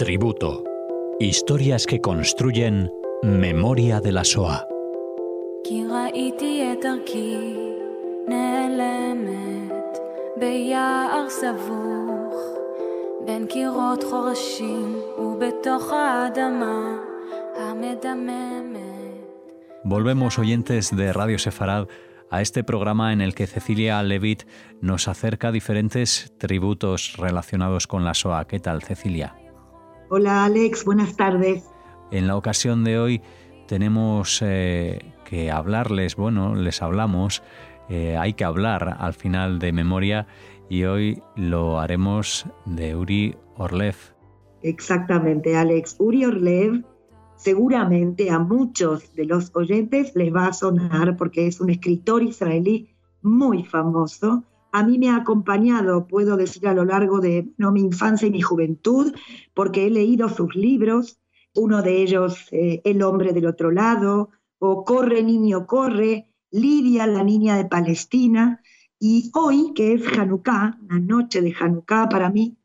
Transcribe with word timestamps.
Tributo. 0.00 0.64
Historias 1.18 1.84
que 1.84 2.00
construyen 2.00 2.90
memoria 3.22 4.00
de 4.00 4.12
la 4.12 4.24
SOA. 4.24 4.66
Volvemos 19.84 20.38
oyentes 20.38 20.96
de 20.96 21.12
Radio 21.12 21.38
Sefarad 21.38 21.88
a 22.30 22.40
este 22.40 22.64
programa 22.64 23.12
en 23.12 23.20
el 23.20 23.34
que 23.34 23.46
Cecilia 23.46 24.02
Levitt 24.02 24.44
nos 24.80 25.08
acerca 25.08 25.52
diferentes 25.52 26.32
tributos 26.38 27.16
relacionados 27.16 27.86
con 27.86 28.04
la 28.04 28.14
SOA. 28.14 28.46
¿Qué 28.46 28.60
tal, 28.60 28.82
Cecilia? 28.82 29.36
Hola, 30.08 30.44
Alex. 30.44 30.84
Buenas 30.84 31.16
tardes. 31.16 31.64
En 32.10 32.26
la 32.26 32.36
ocasión 32.36 32.84
de 32.84 32.98
hoy 32.98 33.22
tenemos 33.66 34.40
eh, 34.42 35.00
que 35.24 35.50
hablarles, 35.50 36.16
bueno, 36.16 36.54
les 36.54 36.82
hablamos, 36.82 37.42
eh, 37.88 38.16
hay 38.16 38.34
que 38.34 38.44
hablar 38.44 38.96
al 38.98 39.14
final 39.14 39.58
de 39.58 39.72
memoria 39.72 40.26
y 40.68 40.84
hoy 40.84 41.22
lo 41.36 41.78
haremos 41.80 42.46
de 42.64 42.96
Uri 42.96 43.36
Orlev. 43.56 43.96
Exactamente, 44.62 45.56
Alex. 45.56 45.96
Uri 45.98 46.24
Orlev 46.24 46.84
seguramente 47.40 48.30
a 48.30 48.38
muchos 48.38 49.14
de 49.14 49.24
los 49.24 49.50
oyentes 49.54 50.12
les 50.14 50.32
va 50.32 50.48
a 50.48 50.52
sonar 50.52 51.16
porque 51.16 51.46
es 51.46 51.60
un 51.60 51.70
escritor 51.70 52.22
israelí 52.22 52.90
muy 53.22 53.64
famoso. 53.64 54.44
A 54.72 54.84
mí 54.84 54.98
me 54.98 55.08
ha 55.08 55.16
acompañado, 55.16 56.06
puedo 56.06 56.36
decir, 56.36 56.68
a 56.68 56.74
lo 56.74 56.84
largo 56.84 57.20
de 57.20 57.48
mi 57.56 57.80
infancia 57.80 58.28
y 58.28 58.30
mi 58.30 58.42
juventud, 58.42 59.14
porque 59.54 59.86
he 59.86 59.90
leído 59.90 60.28
sus 60.28 60.54
libros, 60.54 61.18
uno 61.54 61.82
de 61.82 62.02
ellos, 62.02 62.46
eh, 62.52 62.82
El 62.84 63.02
hombre 63.02 63.32
del 63.32 63.46
otro 63.46 63.70
lado, 63.70 64.30
o 64.58 64.84
Corre, 64.84 65.22
niño, 65.22 65.66
corre, 65.66 66.28
Lidia, 66.52 67.06
la 67.06 67.24
niña 67.24 67.56
de 67.56 67.64
Palestina, 67.64 68.60
y 68.98 69.30
hoy, 69.34 69.72
que 69.74 69.94
es 69.94 70.06
Hanukkah, 70.06 70.78
la 70.88 70.98
noche 70.98 71.40
de 71.40 71.54
Hanukkah, 71.58 72.08
para 72.08 72.30
mí, 72.30 72.56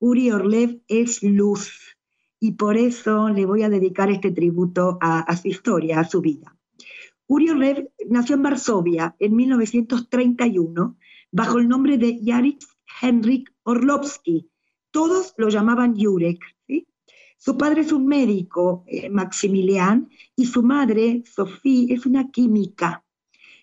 Uri 0.00 0.32
Orlev 0.32 0.80
es 0.88 1.22
luz 1.22 1.91
y 2.42 2.52
por 2.52 2.76
eso 2.76 3.28
le 3.28 3.46
voy 3.46 3.62
a 3.62 3.68
dedicar 3.68 4.10
este 4.10 4.32
tributo 4.32 4.98
a, 5.00 5.36
su 5.36 5.46
historia, 5.46 6.00
a 6.00 6.04
su 6.04 6.20
vida. 6.20 6.56
Uri 7.28 7.50
Orlev 7.50 7.88
nació 8.10 8.34
en 8.34 8.42
Varsovia 8.42 9.14
en 9.20 9.36
1931 9.36 10.96
bajo 11.30 11.58
el 11.60 11.68
nombre 11.68 11.98
de 11.98 12.18
Jarek 12.20 12.58
Henrik 13.00 13.48
Orlovsky. 13.62 14.50
Todos 14.90 15.34
lo 15.36 15.50
llamaban 15.50 15.94
Jurek. 15.96 16.40
Su 17.38 17.56
padre 17.56 17.82
es 17.82 17.92
un 17.92 18.06
médico, 18.06 18.82
eh, 18.88 19.08
Maximilian, 19.08 20.10
y 20.34 20.46
su 20.46 20.64
madre, 20.64 21.22
Sofía, 21.24 21.94
es 21.94 22.06
una 22.06 22.32
química. 22.32 23.04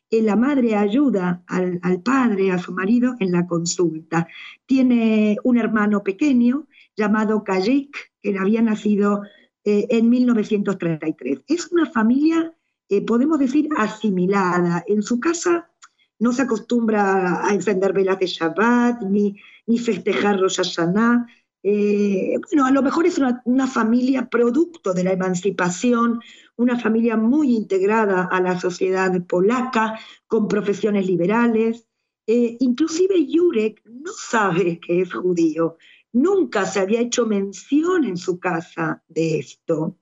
Eh, 0.10 0.22
la 0.22 0.38
madre 0.38 0.78
ayuda 0.78 1.44
al, 1.48 1.82
al, 1.84 2.02
padre, 2.02 2.52
a 2.52 2.58
su 2.58 2.72
marido, 2.72 3.18
en 3.20 3.34
la 3.34 3.46
consulta. 3.46 4.30
Tiene 4.66 5.36
un 5.44 5.58
hermano 5.58 6.02
pequeño 6.02 6.68
llamado 6.96 7.44
Kajik, 7.44 8.09
que 8.22 8.38
había 8.38 8.62
nacido 8.62 9.24
eh, 9.64 9.88
en 9.90 10.10
1933. 10.10 11.42
Es 11.48 11.72
una 11.72 11.86
familia, 11.86 12.54
eh, 12.88 13.02
podemos 13.02 13.40
decir, 13.40 13.70
asimilada. 13.78 14.84
En 14.88 15.04
su 15.04 15.20
casa 15.20 15.70
no 16.18 16.32
se 16.32 16.44
acostumbra 16.44 17.46
a 17.46 17.54
encender 17.54 17.94
velas 17.94 18.20
de 18.20 18.28
Shabbat 18.28 19.02
ni, 19.04 19.36
ni 19.68 19.78
festejar 19.78 20.40
Rosh 20.40 20.58
Hashanah. 20.58 21.28
Eh, 21.62 22.40
bueno, 22.50 22.66
a 22.66 22.72
lo 22.72 22.82
mejor 22.82 23.06
es 23.06 23.20
una, 23.46 23.68
familia 23.68 24.30
producto 24.30 24.94
de 24.94 25.04
la 25.04 25.12
emancipación, 25.12 26.22
una 26.56 26.80
familia 26.80 27.18
muy 27.18 27.56
integrada 27.56 28.30
a 28.32 28.40
la 28.40 28.60
sociedad 28.60 29.12
polaca, 29.28 30.00
con 30.28 30.48
profesiones 30.48 31.06
liberales. 31.06 31.86
inclusive 32.26 33.28
Jurek 33.28 33.82
no 33.86 34.12
sabe 34.14 34.80
que 34.80 35.02
es 35.02 35.14
judío. 35.14 35.78
Nunca 36.14 36.66
se 36.66 36.80
había 36.80 37.02
hecho 37.02 37.26
mención 37.26 38.04
en 38.04 38.18
su 38.18 38.40
casa 38.40 39.04
de 39.08 39.40
esto. 39.40 39.98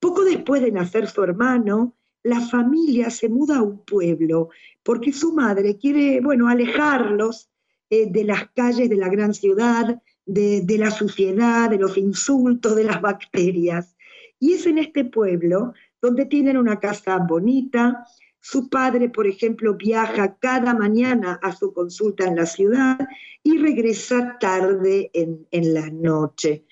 Poco 0.00 0.24
después 0.24 0.62
de 0.62 0.72
nacer 0.72 1.08
su 1.08 1.22
hermano, 1.22 1.96
la 2.22 2.40
familia 2.40 3.10
se 3.10 3.28
muda 3.28 3.58
a 3.58 3.62
un 3.62 3.84
pueblo 3.84 4.50
porque 4.82 5.12
su 5.12 5.32
madre 5.32 5.76
quiere, 5.76 6.20
bueno, 6.20 6.48
alejarlos 6.48 7.50
eh, 7.90 8.10
de 8.10 8.24
las 8.24 8.50
calles 8.50 8.88
de 8.88 8.96
la 8.96 9.08
gran 9.08 9.34
ciudad, 9.34 10.00
de, 10.24 10.62
de 10.62 10.78
la 10.78 10.90
suciedad, 10.90 11.68
de 11.68 11.78
los 11.78 11.96
insultos, 11.98 12.74
de 12.74 12.84
las 12.84 13.00
bacterias. 13.00 13.94
Y 14.38 14.54
es 14.54 14.66
en 14.66 14.78
este 14.78 15.04
pueblo 15.04 15.74
donde 16.00 16.26
tienen 16.26 16.56
una 16.56 16.80
casa 16.80 17.18
bonita, 17.18 18.04
su 18.44 18.68
padre, 18.68 19.08
por 19.08 19.28
ejemplo, 19.28 19.76
viaja 19.76 20.36
cada 20.40 20.74
mañana 20.74 21.38
a 21.42 21.54
su 21.54 21.72
consulta 21.72 22.26
en 22.26 22.34
la 22.34 22.46
ciudad 22.46 22.98
y 23.40 23.56
regresa 23.58 24.36
tarde 24.40 25.12
en, 25.14 25.46
la 25.72 25.88
noche. 25.90 26.64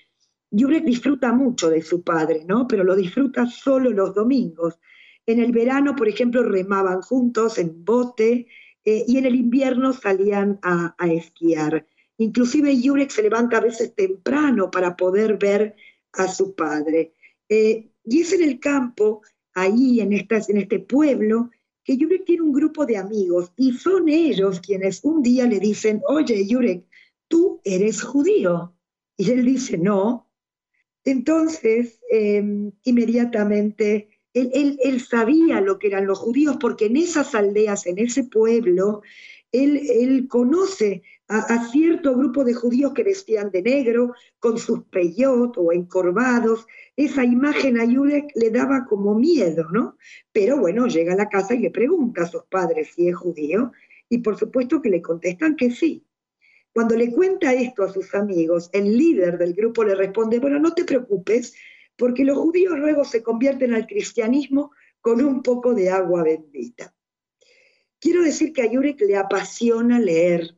Jurek 0.51 0.83
disfruta 0.83 1.31
mucho 1.31 1.69
de 1.69 1.81
su 1.81 2.03
padre, 2.03 2.43
¿no? 2.45 2.67
Pero 2.67 2.83
lo 2.83 2.93
disfruta 2.93 3.45
solo 3.45 3.89
los 3.89 4.13
domingos. 4.13 4.79
En 5.25 5.39
el 5.39 5.53
verano, 5.53 5.95
por 5.95 6.09
ejemplo, 6.09 6.43
remaban 6.43 7.01
juntos 7.01 7.57
en 7.57 7.85
bote 7.85 8.47
eh, 8.83 9.05
y 9.07 9.17
en 9.17 9.25
el 9.25 9.35
invierno 9.35 9.93
salían 9.93 10.59
a, 10.63 10.93
esquiar. 11.07 11.87
Inclusive 12.17 12.81
Jurek 12.83 13.11
se 13.11 13.23
levanta 13.23 13.57
a 13.57 13.61
veces 13.61 13.95
temprano 13.95 14.69
para 14.69 14.97
poder 14.97 15.37
ver 15.37 15.77
a 16.11 16.27
su 16.27 16.53
padre. 16.53 17.13
Eh, 17.47 17.91
y 18.03 18.19
es 18.19 18.33
en 18.33 18.43
el 18.43 18.59
campo, 18.59 19.21
ahí 19.53 20.01
en, 20.01 20.11
en 20.11 20.57
este 20.57 20.79
pueblo, 20.79 21.49
que 21.83 21.97
Yurek 21.97 22.25
tiene 22.25 22.43
un 22.43 22.53
grupo 22.53 22.85
de 22.85 22.97
amigos 22.97 23.51
y 23.57 23.73
son 23.73 24.09
ellos 24.09 24.59
quienes 24.59 25.03
un 25.03 25.21
día 25.21 25.45
le 25.45 25.59
dicen, 25.59 26.01
oye 26.07 26.45
Yurek, 26.47 26.85
tú 27.27 27.61
eres 27.63 28.01
judío. 28.01 28.75
Y 29.17 29.31
él 29.31 29.45
dice, 29.45 29.77
no. 29.77 30.29
Entonces, 31.03 31.99
em, 32.09 32.71
inmediatamente, 32.83 34.09
él, 34.33 35.01
sabía 35.01 35.61
lo 35.61 35.77
que 35.77 35.87
eran 35.87 36.05
los 36.05 36.19
judíos 36.19 36.57
porque 36.59 36.85
en 36.85 36.97
esas 36.97 37.35
aldeas, 37.35 37.85
en 37.85 37.97
ese 37.97 38.23
pueblo, 38.23 39.01
él, 39.51 40.27
conoce 40.29 41.03
a, 41.27 41.67
cierto 41.69 42.15
grupo 42.15 42.43
de 42.43 42.53
judíos 42.53 42.93
que 42.93 43.03
vestían 43.03 43.51
de 43.51 43.61
negro, 43.61 44.13
con 44.39 44.57
sus 44.57 44.83
peyot 44.85 45.57
o 45.57 45.71
encorvados. 45.71 46.67
Esa 46.95 47.23
imagen 47.23 47.79
a 47.79 47.85
Yurek 47.85 48.31
le 48.35 48.49
daba 48.49 48.85
como 48.85 49.15
miedo, 49.15 49.69
¿no? 49.71 49.97
Pero 50.31 50.57
bueno, 50.57 50.87
llega 50.87 51.13
a 51.13 51.17
la 51.17 51.29
casa 51.29 51.55
y 51.55 51.59
le 51.59 51.71
pregunta 51.71 52.23
a 52.23 52.27
sus 52.27 52.43
padres 52.43 52.91
si 52.95 53.07
es 53.07 53.15
judío, 53.15 53.71
y 54.09 54.19
por 54.19 54.37
supuesto 54.37 54.81
que 54.81 54.89
le 54.89 55.01
contestan 55.01 55.55
que 55.55 55.71
sí. 55.71 56.05
Cuando 56.73 56.95
le 56.95 57.11
cuenta 57.11 57.53
esto 57.53 57.83
a 57.83 57.91
sus 57.91 58.13
amigos, 58.15 58.69
el 58.71 58.97
líder 58.97 59.37
del 59.37 59.53
grupo 59.53 59.83
le 59.83 59.95
responde, 59.95 60.39
bueno, 60.39 60.59
no 60.59 60.73
te 60.73 60.85
preocupes, 60.85 61.53
porque 61.97 62.23
los 62.23 62.37
judíos 62.37 62.79
luego 62.79 63.03
se 63.03 63.21
convierten 63.21 63.73
al 63.73 63.87
cristianismo 63.87 64.71
con 65.01 65.21
un 65.21 65.43
poco 65.43 65.73
de 65.73 65.89
agua 65.89 66.23
bendita. 66.23 66.93
Quiero 68.01 68.23
decir 68.23 68.51
que 68.51 68.63
a 68.63 68.67
le 68.67 69.15
apasiona 69.15 69.99
leer. 69.99 70.57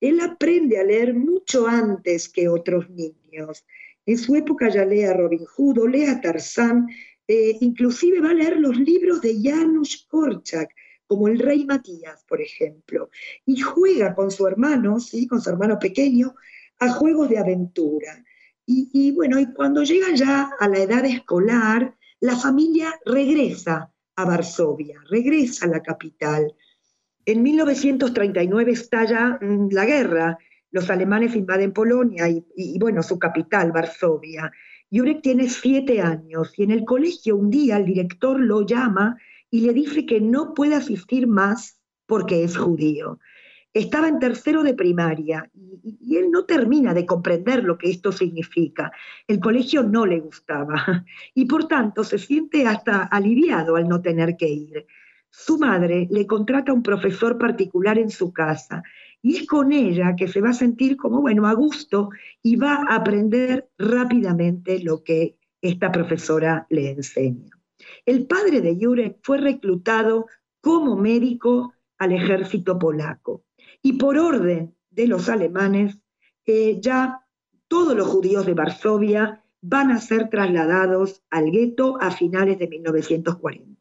Él 0.00 0.18
aprende 0.20 0.80
a 0.80 0.84
leer 0.84 1.12
mucho 1.12 1.66
antes 1.66 2.30
que 2.30 2.48
otros 2.48 2.88
niños. 2.88 3.66
En 4.06 4.16
su 4.16 4.34
época 4.34 4.70
ya 4.70 4.86
lee 4.86 5.04
a 5.04 5.12
Robin 5.12 5.44
Hood 5.44 5.90
lee 5.90 6.06
a 6.06 6.22
Tarzán, 6.22 6.88
eh, 7.28 7.58
inclusive 7.60 8.18
va 8.20 8.30
a 8.30 8.34
leer 8.34 8.56
los 8.58 8.78
libros 8.78 9.20
de 9.20 9.38
Janusz 9.42 10.06
Korczak, 10.08 10.74
como 11.06 11.28
El 11.28 11.38
Rey 11.38 11.66
Matías, 11.66 12.24
por 12.24 12.40
ejemplo, 12.40 13.10
y 13.44 13.60
juega 13.60 14.14
con 14.14 14.30
su 14.30 14.46
hermano, 14.46 15.00
¿sí? 15.00 15.26
con 15.26 15.42
su 15.42 15.50
hermano 15.50 15.78
pequeño, 15.78 16.34
a 16.78 16.88
juegos 16.88 17.28
de 17.28 17.38
aventura. 17.38 18.24
Y 18.66 19.12
bueno, 19.12 19.38
y 19.38 19.52
cuando 19.52 19.82
llega 19.82 20.14
ya 20.14 20.50
a 20.58 20.68
la 20.68 20.78
edad 20.78 21.04
escolar, 21.04 21.94
la 22.20 22.36
familia 22.36 22.98
regresa 23.04 23.94
a 24.16 24.24
Varsovia, 24.24 25.00
regresa 25.08 25.66
a 25.66 25.68
la 25.68 25.82
capital. 25.82 26.54
En 27.26 27.42
1939 27.42 28.72
estalla 28.72 29.38
mm, 29.40 29.68
la 29.70 29.86
guerra, 29.86 30.38
los 30.70 30.90
alemanes 30.90 31.34
invaden 31.36 31.72
Polonia 31.72 32.28
y, 32.28 32.78
bueno, 32.78 33.02
su 33.02 33.18
capital, 33.18 33.72
Varsovia. 33.72 34.52
Jurek 34.90 35.22
tiene 35.22 35.48
siete 35.48 36.00
años 36.02 36.52
y 36.58 36.64
en 36.64 36.70
el 36.70 36.84
colegio 36.84 37.36
un 37.36 37.48
día 37.50 37.76
el 37.76 37.86
director 37.86 38.38
lo 38.38 38.66
llama 38.66 39.16
y 39.50 39.60
le 39.62 39.72
dice 39.72 40.04
que 40.04 40.20
no 40.20 40.52
puede 40.52 40.74
asistir 40.74 41.26
más 41.26 41.80
porque 42.06 42.44
es 42.44 42.56
judío. 42.56 43.18
Estaba 43.72 44.08
en 44.08 44.18
tercero 44.18 44.62
de 44.62 44.74
primaria 44.74 45.50
y, 45.54 45.96
y, 46.00 46.16
él 46.16 46.30
no 46.30 46.44
termina 46.44 46.92
de 46.92 47.06
comprender 47.06 47.64
lo 47.64 47.78
que 47.78 47.90
esto 47.90 48.12
significa. 48.12 48.92
El 49.26 49.40
colegio 49.40 49.82
no 49.82 50.06
le 50.06 50.20
gustaba 50.20 51.04
y 51.34 51.46
por 51.46 51.66
tanto 51.68 52.04
se 52.04 52.18
siente 52.18 52.66
hasta 52.66 53.04
aliviado 53.04 53.76
al 53.76 53.88
no 53.88 54.02
tener 54.02 54.36
que 54.36 54.48
ir. 54.48 54.86
Su 55.36 55.58
madre 55.58 56.06
le 56.10 56.28
contrata 56.28 56.72
un 56.72 56.82
profesor 56.82 57.38
particular 57.38 57.98
en 57.98 58.08
su 58.08 58.32
casa 58.32 58.84
y 59.20 59.36
es 59.36 59.46
con 59.46 59.72
ella 59.72 60.14
que 60.16 60.28
se 60.28 60.40
va 60.40 60.50
a 60.50 60.54
sentir 60.54 60.96
como, 60.96 61.20
bueno, 61.20 61.48
a 61.48 61.54
gusto 61.54 62.10
y 62.40 62.54
va 62.54 62.76
a 62.76 62.94
aprender 62.94 63.68
rápidamente 63.76 64.78
lo 64.78 65.02
que 65.02 65.36
esta 65.60 65.90
profesora 65.90 66.66
le 66.70 66.92
enseña. 66.92 67.50
El 68.06 68.26
padre 68.26 68.60
de 68.60 68.78
Jurek 68.80 69.18
fue 69.22 69.38
reclutado 69.38 70.26
como 70.60 70.96
médico 70.96 71.74
al 71.98 72.12
ejército 72.12 72.78
polaco 72.78 73.42
y 73.82 73.94
por 73.94 74.16
orden 74.16 74.76
de 74.90 75.08
los 75.08 75.28
alemanes, 75.28 75.98
eh, 76.46 76.78
ya 76.80 77.26
todos 77.66 77.96
los 77.96 78.06
judíos 78.06 78.46
de 78.46 78.54
Varsovia 78.54 79.44
van 79.60 79.90
a 79.90 79.98
ser 79.98 80.30
trasladados 80.30 81.22
al 81.28 81.50
gueto 81.50 81.98
a 82.00 82.12
finales 82.12 82.58
de 82.60 82.68
1940. 82.68 83.73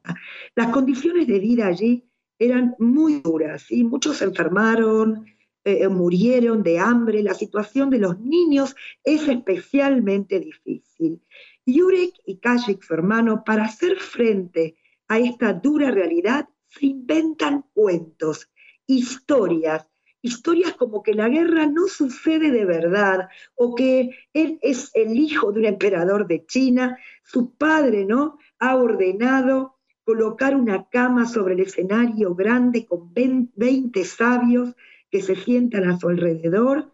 Las 0.55 0.67
condiciones 0.67 1.27
de 1.27 1.39
vida 1.39 1.67
allí 1.67 2.05
eran 2.39 2.75
muy 2.79 3.21
duras 3.21 3.71
y 3.71 3.83
muchos 3.83 4.17
se 4.17 4.25
enfermaron, 4.25 5.25
eh, 5.63 5.87
murieron 5.87 6.61
de 6.61 6.79
hambre, 6.79 7.23
la 7.23 7.33
situación 7.33 7.89
de 7.89 7.99
los 7.99 8.19
niños 8.19 8.75
es 9.03 9.27
especialmente 9.27 10.39
difícil. 10.39 11.21
Jurek 11.65 12.13
y 12.25 12.37
Kajik, 12.37 12.83
su 12.83 12.93
hermano, 12.93 13.43
para 13.45 13.65
hacer 13.65 13.97
frente 13.97 14.75
a 15.07 15.19
esta 15.19 15.53
dura 15.53 15.89
realidad, 15.91 16.49
se 16.67 16.87
inventan 16.87 17.65
cuentos, 17.73 18.49
historias, 18.87 19.87
historias 20.21 20.73
como 20.73 21.03
que 21.03 21.13
la 21.13 21.29
guerra 21.29 21.67
no 21.67 21.87
sucede 21.87 22.51
de 22.51 22.65
verdad 22.65 23.29
o 23.55 23.75
que 23.75 24.09
él 24.33 24.59
es 24.61 24.91
el 24.93 25.17
hijo 25.17 25.51
de 25.51 25.59
un 25.59 25.65
emperador 25.65 26.27
de 26.27 26.45
China, 26.45 26.97
su 27.23 27.55
padre, 27.55 28.05
¿no? 28.05 28.37
Ha 28.59 28.75
ordenado 28.75 29.72
colocar 30.03 30.55
una 30.55 30.87
cama 30.89 31.27
sobre 31.27 31.53
el 31.53 31.61
escenario 31.61 32.35
grande 32.35 32.85
con 32.85 33.13
20 33.13 34.03
sabios 34.05 34.75
que 35.09 35.21
se 35.21 35.35
sientan 35.35 35.89
a 35.89 35.97
su 35.97 36.09
alrededor 36.09 36.93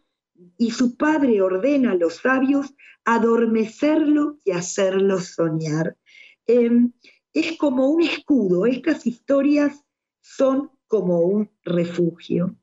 y 0.58 0.72
su 0.72 0.96
padre 0.96 1.42
ordena 1.42 1.92
a 1.92 1.96
los 1.96 2.18
sabios 2.18 2.74
adormecerlo 3.06 4.38
y 4.44 4.52
hacerlo 4.52 5.20
soñar. 5.20 5.98
Em, 6.46 6.92
es 7.34 7.58
como 7.58 7.90
un 7.90 8.02
escudo, 8.02 8.66
estas 8.66 9.06
historias 9.08 9.84
son 10.22 10.72
como 10.88 11.22
un 11.22 11.50
refugio. 11.64 12.56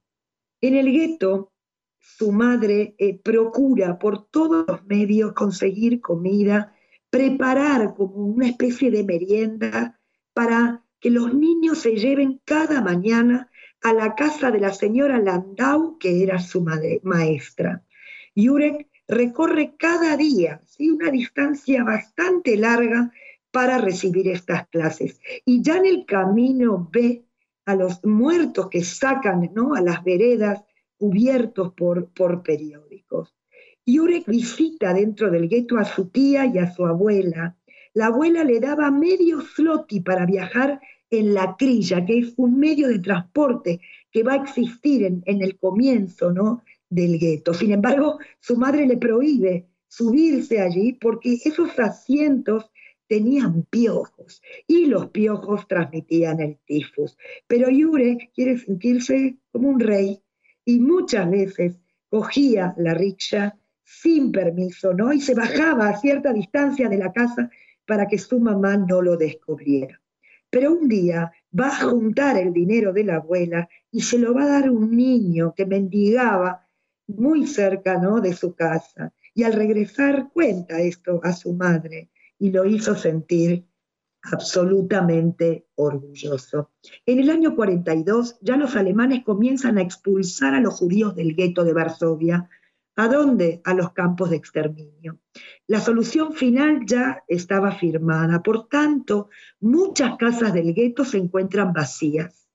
En 0.60 0.74
el 0.74 0.90
gueto, 0.92 1.52
su 1.98 2.32
madre 2.32 2.94
eh, 2.98 3.18
procura 3.18 3.98
por 3.98 4.28
todos 4.28 4.64
los 4.66 4.84
medios 4.86 5.32
conseguir 5.32 6.00
comida, 6.00 6.74
preparar 7.10 7.94
como 7.94 8.16
una 8.16 8.48
especie 8.48 8.90
de 8.90 9.04
merienda 9.04 10.00
para 10.36 10.84
que 11.00 11.08
los 11.08 11.32
niños 11.32 11.78
se 11.78 11.96
lleven 11.96 12.42
cada 12.44 12.82
mañana 12.82 13.50
a 13.82 13.94
la 13.94 14.14
casa 14.14 14.50
de 14.50 14.60
la 14.60 14.74
señora 14.74 15.18
Landau, 15.18 15.96
que 15.96 16.22
era 16.22 16.38
su 16.40 16.60
madre, 16.60 17.00
maestra. 17.04 17.82
Jurek 18.36 18.86
recorre 19.08 19.76
cada 19.78 20.14
día 20.18 20.60
¿sí? 20.66 20.90
una 20.90 21.10
distancia 21.10 21.84
bastante 21.84 22.58
larga 22.58 23.10
para 23.50 23.78
recibir 23.78 24.28
estas 24.28 24.68
clases. 24.68 25.18
Y 25.46 25.62
ya 25.62 25.78
en 25.78 25.86
el 25.86 26.04
camino 26.04 26.86
ve 26.92 27.24
a 27.64 27.74
los 27.74 28.04
muertos 28.04 28.68
que 28.68 28.84
sacan 28.84 29.50
¿no? 29.54 29.74
a 29.74 29.80
las 29.80 30.04
veredas 30.04 30.64
cubiertos 30.98 31.72
por, 31.72 32.10
por 32.10 32.42
periódicos. 32.42 33.34
Yurek 33.86 34.26
visita 34.26 34.92
dentro 34.92 35.30
del 35.30 35.48
gueto 35.48 35.78
a 35.78 35.86
su 35.86 36.10
tía 36.10 36.44
y 36.44 36.58
a 36.58 36.70
su 36.70 36.84
abuela. 36.84 37.55
La 37.96 38.08
abuela 38.08 38.44
le 38.44 38.60
daba 38.60 38.90
medio 38.90 39.40
sloti 39.40 40.00
para 40.00 40.26
viajar 40.26 40.82
en 41.08 41.32
la 41.32 41.56
crilla, 41.56 42.04
que 42.04 42.18
es 42.18 42.34
un 42.36 42.58
medio 42.58 42.88
de 42.88 42.98
transporte 42.98 43.80
que 44.12 44.22
va 44.22 44.34
a 44.34 44.42
existir 44.42 45.02
en, 45.02 45.22
el 45.24 45.56
comienzo 45.56 46.30
¿no? 46.30 46.62
del 46.90 47.18
gueto. 47.18 47.54
Sin 47.54 47.72
embargo, 47.72 48.18
su 48.38 48.58
madre 48.58 48.86
le 48.86 48.98
prohíbe 48.98 49.68
subirse 49.88 50.60
allí 50.60 50.92
porque 50.92 51.38
esos 51.42 51.78
asientos 51.78 52.70
tenían 53.08 53.62
piojos 53.70 54.42
y 54.66 54.84
los 54.84 55.08
piojos 55.08 55.66
transmitían 55.66 56.40
el 56.40 56.58
tifus. 56.66 57.16
Pero 57.46 57.70
Yurek 57.70 58.30
quiere 58.34 58.58
sentirse 58.58 59.38
como 59.50 59.70
un 59.70 59.80
rey 59.80 60.20
y 60.66 60.80
muchas 60.80 61.30
veces 61.30 61.80
cogía 62.10 62.74
la 62.76 62.92
rickshaw 62.92 63.52
sin 63.84 64.32
permiso, 64.32 64.92
¿no? 64.92 65.14
Y 65.14 65.22
se 65.22 65.34
bajaba 65.34 65.88
a 65.88 65.96
cierta 65.96 66.34
distancia 66.34 66.90
de 66.90 66.98
la 66.98 67.10
casa 67.10 67.50
para 67.86 68.06
que 68.08 68.18
su 68.18 68.40
mamá 68.40 68.76
no 68.76 69.02
lo 69.02 69.16
descubriera. 69.16 70.00
Pero 70.50 70.72
un 70.72 70.88
día 70.88 71.32
va 71.58 71.68
a 71.68 71.80
juntar 71.84 72.36
el 72.36 72.52
dinero 72.52 72.92
de 72.92 73.04
la 73.04 73.16
abuela 73.16 73.68
y 73.90 74.02
se 74.02 74.18
lo 74.18 74.34
va 74.34 74.44
a 74.44 74.60
dar 74.60 74.70
un 74.70 74.96
niño 74.96 75.54
que 75.56 75.66
mendigaba 75.66 76.66
muy 77.06 77.46
cerca 77.46 77.98
¿no? 77.98 78.20
de 78.20 78.32
su 78.32 78.54
casa. 78.54 79.12
Y 79.34 79.44
al 79.44 79.52
regresar 79.52 80.30
cuenta 80.32 80.80
esto 80.80 81.20
a 81.22 81.32
su 81.32 81.52
madre 81.52 82.10
y 82.38 82.50
lo 82.50 82.64
hizo 82.64 82.94
sentir 82.94 83.66
absolutamente 84.32 85.66
orgulloso. 85.76 86.70
En 87.04 87.20
el 87.20 87.30
año 87.30 87.54
42 87.54 88.38
ya 88.40 88.56
los 88.56 88.76
alemanes 88.76 89.24
comienzan 89.24 89.78
a 89.78 89.82
expulsar 89.82 90.54
a 90.54 90.60
los 90.60 90.74
judíos 90.74 91.14
del 91.14 91.34
gueto 91.34 91.64
de 91.64 91.72
Varsovia. 91.72 92.48
¿A 92.96 93.08
dónde? 93.08 93.60
A 93.64 93.74
los 93.74 93.92
campos 93.92 94.30
de 94.30 94.36
exterminio. 94.36 95.18
La 95.66 95.80
solución 95.80 96.32
final 96.32 96.86
ya 96.86 97.22
estaba 97.28 97.72
firmada, 97.72 98.42
por 98.42 98.68
tanto, 98.68 99.28
muchas 99.60 100.16
casas 100.16 100.54
del 100.54 100.72
gueto 100.72 101.04
se 101.04 101.18
encuentran 101.18 101.74
vacías. 101.74 102.48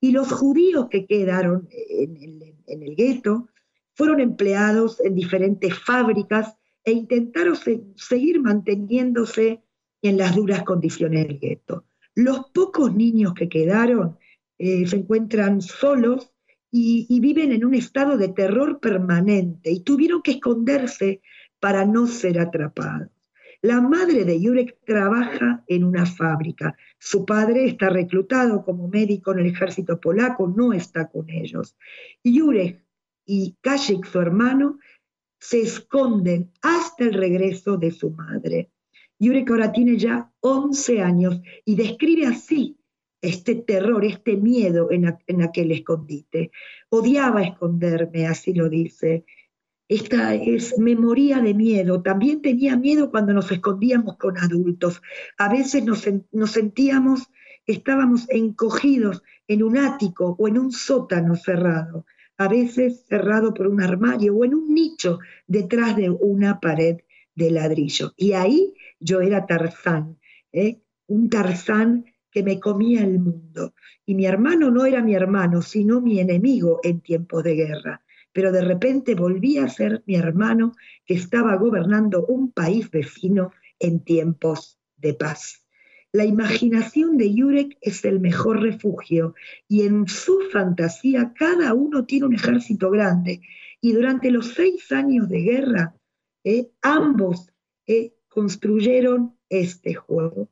Y 0.00 0.12
los 0.12 0.32
judíos 0.32 0.88
que 0.90 1.06
quedaron 1.06 1.68
en 1.70 2.16
el, 2.16 2.54
en 2.66 2.96
gueto 2.96 3.48
fueron 3.94 4.20
empleados 4.20 4.98
en 5.00 5.14
diferentes 5.14 5.78
fábricas 5.78 6.56
e 6.84 6.92
intentaron 6.92 7.56
seguir 7.94 8.40
manteniéndose 8.40 9.62
en 10.00 10.16
las 10.16 10.34
duras 10.34 10.64
condiciones 10.64 11.28
del 11.28 11.38
gueto. 11.38 11.84
Los 12.14 12.50
pocos 12.52 12.94
niños 12.94 13.34
que 13.34 13.48
quedaron 13.48 14.18
eh, 14.58 14.86
se 14.86 14.96
encuentran 14.96 15.60
solos 15.60 16.31
y, 16.74 17.20
viven 17.20 17.52
en 17.52 17.66
un 17.66 17.74
estado 17.74 18.16
de 18.16 18.28
terror 18.28 18.80
permanente 18.80 19.70
y 19.70 19.80
tuvieron 19.80 20.22
que 20.22 20.32
esconderse 20.32 21.20
para 21.60 21.84
no 21.84 22.06
ser 22.06 22.40
atrapados. 22.40 23.08
La 23.60 23.80
madre 23.80 24.24
de 24.24 24.40
Jurek 24.40 24.78
trabaja 24.84 25.62
en 25.68 25.84
una 25.84 26.06
fábrica. 26.06 26.74
Su 26.98 27.24
padre 27.24 27.66
está 27.66 27.90
reclutado 27.90 28.64
como 28.64 28.88
médico 28.88 29.32
en 29.32 29.40
el 29.40 29.46
ejército 29.46 30.00
polaco, 30.00 30.48
no 30.48 30.72
está 30.72 31.08
con 31.08 31.28
ellos. 31.30 31.76
Jurek 32.24 32.82
y 33.26 33.54
Kashik, 33.60 34.06
su 34.06 34.18
hermano, 34.18 34.78
se 35.38 35.60
esconden 35.60 36.50
hasta 36.62 37.04
el 37.04 37.12
regreso 37.12 37.76
de 37.76 37.90
su 37.92 38.10
madre. 38.10 38.70
Yurek 39.20 39.50
ahora 39.50 39.70
tiene 39.70 39.98
ya 39.98 40.32
11 40.40 41.02
años 41.02 41.40
y 41.64 41.76
describe 41.76 42.26
así 42.26 42.78
este 43.22 43.54
terror, 43.54 44.04
este 44.04 44.36
miedo 44.36 44.90
en, 44.90 45.16
en, 45.26 45.42
aquel 45.42 45.70
escondite. 45.70 46.50
Odiaba 46.90 47.42
esconderme, 47.42 48.26
así 48.26 48.52
lo 48.52 48.68
dice. 48.68 49.24
Esta 49.88 50.34
es 50.34 50.78
memoria 50.78 51.40
de 51.40 51.54
miedo. 51.54 52.02
También 52.02 52.42
tenía 52.42 52.76
miedo 52.76 53.10
cuando 53.10 53.32
nos 53.32 53.50
escondíamos 53.50 54.16
con 54.18 54.36
adultos. 54.36 55.00
A 55.38 55.48
veces 55.48 55.84
nos, 55.84 56.04
nos 56.32 56.50
sentíamos, 56.50 57.30
estábamos 57.66 58.28
encogidos 58.28 59.22
en 59.48 59.62
un 59.62 59.78
ático 59.78 60.36
o 60.38 60.48
en 60.48 60.58
un 60.58 60.72
sótano 60.72 61.36
cerrado 61.36 62.04
a 62.38 62.48
veces 62.48 63.04
cerrado 63.08 63.54
por 63.54 63.68
un 63.68 63.80
armario 63.80 64.34
o 64.34 64.44
en 64.44 64.54
un 64.54 64.74
nicho 64.74 65.20
detrás 65.46 65.96
de 65.96 66.10
una 66.10 66.60
pared 66.60 66.98
de 67.34 67.50
ladrillo. 67.50 68.14
Y 68.16 68.32
ahí 68.32 68.74
yo 68.98 69.20
era 69.20 69.46
Tarzán, 69.46 70.18
¿eh? 70.52 70.80
un 71.06 71.30
Tarzán 71.30 72.04
que 72.32 72.42
me 72.42 72.58
comía 72.58 73.04
el 73.04 73.20
mundo. 73.20 73.74
Y 74.04 74.14
mi 74.14 74.26
hermano 74.26 74.70
no 74.70 74.84
era 74.86 75.02
mi 75.02 75.14
hermano, 75.14 75.62
sino 75.62 76.00
mi 76.00 76.18
enemigo 76.18 76.80
en 76.82 77.00
tiempos 77.00 77.44
de 77.44 77.54
guerra. 77.54 78.02
Pero 78.32 78.50
de 78.50 78.62
repente 78.62 79.14
volví 79.14 79.58
a 79.58 79.68
ser 79.68 80.02
mi 80.06 80.16
hermano 80.16 80.72
que 81.04 81.14
estaba 81.14 81.54
gobernando 81.56 82.24
un 82.26 82.50
país 82.50 82.90
vecino 82.90 83.52
en 83.78 84.00
tiempos 84.00 84.80
de 84.96 85.14
paz. 85.14 85.62
La 86.12 86.24
imaginación 86.24 87.16
de 87.16 87.32
Yurek 87.34 87.78
es 87.80 88.04
el 88.04 88.20
mejor 88.20 88.60
refugio 88.60 89.34
y 89.66 89.82
en 89.82 90.08
su 90.08 90.40
fantasía 90.52 91.32
cada 91.34 91.72
uno 91.72 92.04
tiene 92.04 92.26
un 92.26 92.34
ejército 92.34 92.90
grande. 92.90 93.40
Y 93.80 93.92
durante 93.92 94.30
los 94.30 94.48
seis 94.54 94.92
años 94.92 95.28
de 95.28 95.40
guerra, 95.40 95.96
eh, 96.44 96.70
ambos 96.82 97.50
eh, 97.86 98.14
construyeron 98.28 99.36
este 99.48 99.94
juego. 99.94 100.50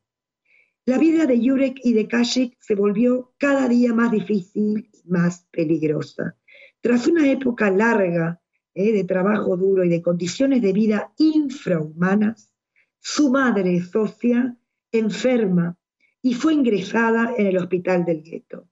La 0.85 0.97
vida 0.97 1.27
de 1.27 1.39
Yurek 1.39 1.79
y 1.83 1.93
de 1.93 2.07
Kashik 2.07 2.57
se 2.59 2.73
volvió 2.73 3.33
cada 3.37 3.67
día 3.67 3.93
más 3.93 4.11
difícil 4.11 4.89
y 4.91 5.07
más 5.07 5.47
peligrosa. 5.51 6.35
Tras 6.81 7.05
una 7.05 7.29
época 7.29 7.69
larga 7.69 8.41
eh, 8.73 8.91
de 8.91 9.03
trabajo 9.03 9.55
duro 9.57 9.83
y 9.83 9.89
de 9.89 10.01
condiciones 10.01 10.61
de 10.63 10.73
vida 10.73 11.13
infrahumanas, 11.17 12.51
su 12.99 13.29
madre, 13.29 13.79
Sofía, 13.81 14.57
enferma 14.91 15.77
y 16.21 16.33
fue 16.33 16.55
ingresada 16.55 17.33
en 17.37 17.45
el 17.45 17.57
hospital 17.57 18.03
del 18.03 18.23
gueto. 18.23 18.67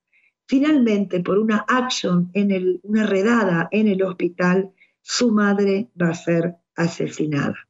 Finalmente, 0.47 1.19
por 1.19 1.37
una 1.37 1.57
acción, 1.67 2.31
en 2.33 2.79
una 2.81 3.05
redada 3.05 3.67
en 3.71 3.87
el 3.87 4.01
hospital, 4.01 4.71
su 5.01 5.31
madre 5.31 5.89
va 5.99 6.09
a 6.09 6.15
ser 6.15 6.55
asesinada. 6.75 7.69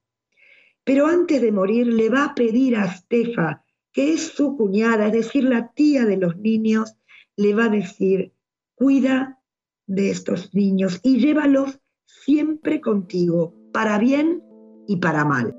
Pero 0.86 1.08
antes 1.08 1.42
de 1.42 1.52
morir 1.52 1.88
le 1.88 2.10
va 2.10 2.24
a 2.24 2.36
pedir 2.36 2.78
a 2.78 2.90
Stefa, 2.90 3.66
que 3.92 4.14
es 4.14 4.28
su 4.28 4.56
cuñada, 4.56 5.08
es 5.08 5.14
decir, 5.14 5.44
la 5.44 5.72
tía 5.74 6.06
de 6.06 6.18
los 6.18 6.38
niños, 6.38 6.96
le 7.36 7.54
va 7.54 7.66
a 7.66 7.70
decir, 7.70 8.34
cuida 8.76 9.40
de 9.88 10.12
estos 10.12 10.54
niños 10.54 11.00
y 11.04 11.20
llévalos 11.20 11.80
siempre 12.06 12.82
contigo, 12.82 13.56
para 13.74 13.98
bien 13.98 14.44
y 14.88 14.98
para 14.98 15.26
mal. 15.26 15.56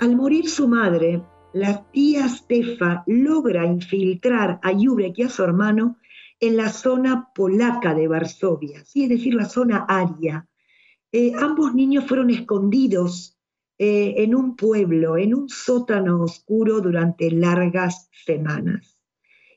Al 0.00 0.16
morir 0.16 0.48
su 0.48 0.66
madre, 0.66 1.22
la 1.52 1.84
tía 1.90 2.28
Stefa 2.28 3.04
logra 3.06 3.66
infiltrar 3.66 4.58
a 4.62 4.72
Jurek 4.72 5.18
y 5.18 5.22
a 5.22 5.28
su 5.28 5.42
hermano 5.42 5.98
en 6.40 6.56
la 6.56 6.70
zona 6.70 7.28
polaca 7.34 7.94
de 7.94 8.08
Varsovia, 8.08 8.80
es 8.80 9.08
decir, 9.08 9.34
la 9.34 9.44
zona 9.44 9.84
aria. 9.88 10.48
Eh, 11.12 11.32
ambos 11.38 11.74
niños 11.74 12.06
fueron 12.06 12.30
escondidos 12.30 13.38
eh, 13.78 14.14
en 14.18 14.34
un 14.34 14.56
pueblo, 14.56 15.16
en 15.16 15.34
un 15.34 15.48
sótano 15.48 16.22
oscuro 16.22 16.80
durante 16.80 17.30
largas 17.30 18.08
semanas. 18.24 18.98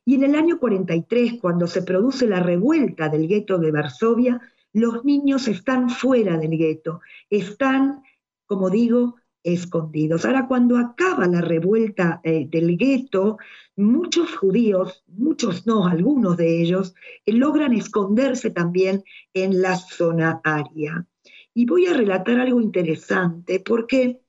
Y 0.03 0.15
en 0.15 0.23
el 0.23 0.35
año 0.35 0.59
43, 0.59 1.39
cuando 1.41 1.65
se 1.65 1.81
produce 1.81 2.27
la 2.27 2.39
revuelta 2.39 3.09
del 3.09 3.27
gueto 3.27 3.57
de 3.57 3.71
Varsovia, 3.71 4.39
los 4.73 5.03
niños 5.05 5.47
están 5.47 5.89
fuera 5.89 6.37
del 6.37 6.57
gueto, 6.57 7.01
están, 7.29 8.03
como 8.45 8.69
digo, 8.69 9.15
escondidos. 9.45 10.25
Ahora, 10.25 10.47
cuando 10.47 10.77
acaba 10.77 11.27
la 11.27 11.39
revuelta 11.39 12.19
eh, 12.23 12.47
del 12.49 12.77
gueto, 12.77 13.37
muchos 13.75 14.35
judíos, 14.35 15.03
muchos 15.07 15.67
no, 15.67 15.85
algunos 15.85 16.35
de 16.35 16.61
ellos, 16.61 16.95
eh, 17.25 17.31
logran 17.31 17.73
esconderse 17.73 18.49
también 18.49 19.03
en 19.33 19.61
la 19.61 19.75
zona 19.77 20.41
aria. 20.43 21.05
Y 21.53 21.65
voy 21.67 21.85
a 21.85 21.93
relatar 21.93 22.39
algo 22.39 22.59
interesante 22.59 23.59
porque 23.59 24.19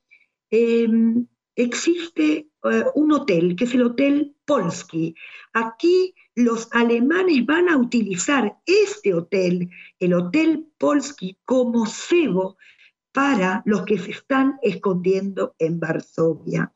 em, 0.51 1.27
existe 1.57 2.51
eh, 2.65 2.85
un 2.95 3.13
hotel, 3.13 3.57
que 3.57 3.65
es 3.65 3.75
el 3.75 3.83
Hotel 3.83 4.37
Polski. 4.45 5.15
Aquí 5.55 6.15
los 6.35 6.69
alemanes 6.73 7.47
van 7.47 7.71
a 7.71 7.79
utilizar 7.79 8.59
este 8.67 9.15
hotel, 9.15 9.71
el 9.99 10.13
Hotel 10.13 10.67
Polski, 10.77 11.39
como 11.47 11.87
cebo 11.87 12.59
para 13.17 13.63
los 13.65 13.87
que 13.87 13.97
se 13.97 14.11
están 14.11 14.59
escondiendo 14.61 15.55
en 15.59 15.81
Varsovia. 15.81 16.71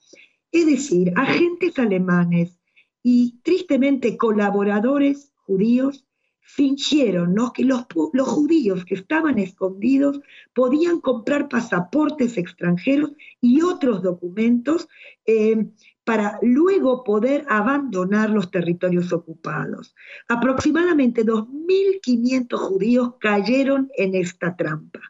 Es 0.51 0.65
decir, 0.65 1.13
agentes 1.15 1.79
alemanes 1.79 2.59
y 3.03 3.41
tristemente 3.43 4.17
colaboradores 4.17 5.35
judíos 5.45 6.07
fingieron 6.41 7.37
que 7.55 7.65
los, 7.65 7.85
judíos 8.27 8.87
que 8.87 8.95
estaban 8.95 9.39
escondidos 9.39 10.23
podían 10.55 11.03
comprar 11.03 11.51
pasaportes 11.51 12.39
extranjeros 12.39 13.13
y 13.43 13.61
otros 13.61 14.03
documentos 14.03 14.89
eh, 15.27 15.67
para 16.05 16.39
luego 16.41 17.05
poder 17.05 17.45
abandonar 17.51 18.31
los 18.31 18.51
territorios 18.51 19.13
ocupados. 19.13 19.95
Aproximadamente 20.27 21.23
2.500 21.23 22.57
judíos 22.57 23.15
cayeron 23.21 23.91
en 23.95 24.15
esta 24.15 24.57
trampa. 24.57 25.01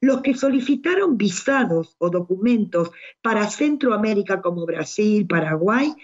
Los 0.00 0.22
que 0.22 0.34
solicitaron 0.34 1.16
visados 1.16 1.96
o 1.98 2.10
documentos 2.10 2.90
para 3.22 3.48
Centroamérica 3.48 4.40
como 4.40 4.66
Brasil, 4.66 5.26
Paraguay, 5.26 5.94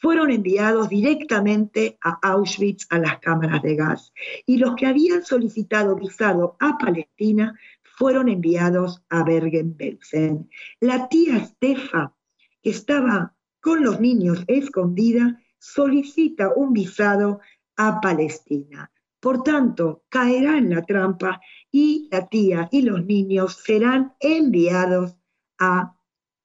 fueron 0.00 0.30
enviados 0.30 0.88
directamente 0.88 1.98
a 2.02 2.18
Auschwitz 2.22 2.86
a 2.90 2.98
las 2.98 3.18
cámaras 3.18 3.62
de 3.62 3.74
gas. 3.74 4.12
Y 4.46 4.58
los 4.58 4.76
que 4.76 4.86
habían 4.86 5.24
solicitado 5.24 5.96
visado 5.96 6.56
a 6.60 6.78
Palestina 6.78 7.58
fueron 7.82 8.28
enviados 8.28 9.02
a 9.08 9.24
Bergen-Belsen. 9.24 10.48
La 10.80 11.08
tía 11.08 11.44
Stefa, 11.44 12.14
que 12.62 12.70
estaba 12.70 13.34
con 13.60 13.82
los 13.82 14.00
niños 14.00 14.44
escondida, 14.46 15.42
solicita 15.58 16.52
un 16.54 16.72
visado 16.72 17.40
a 17.76 18.00
Palestina. 18.00 18.92
Por 19.20 19.42
tanto, 19.42 20.04
caerá 20.08 20.58
en 20.58 20.70
la 20.70 20.82
trampa 20.82 21.40
y 21.70 22.08
la 22.10 22.28
tía 22.28 22.68
y 22.72 22.82
los 22.82 23.04
niños 23.04 23.56
serán 23.64 24.14
enviados 24.20 25.16
a 25.58 25.96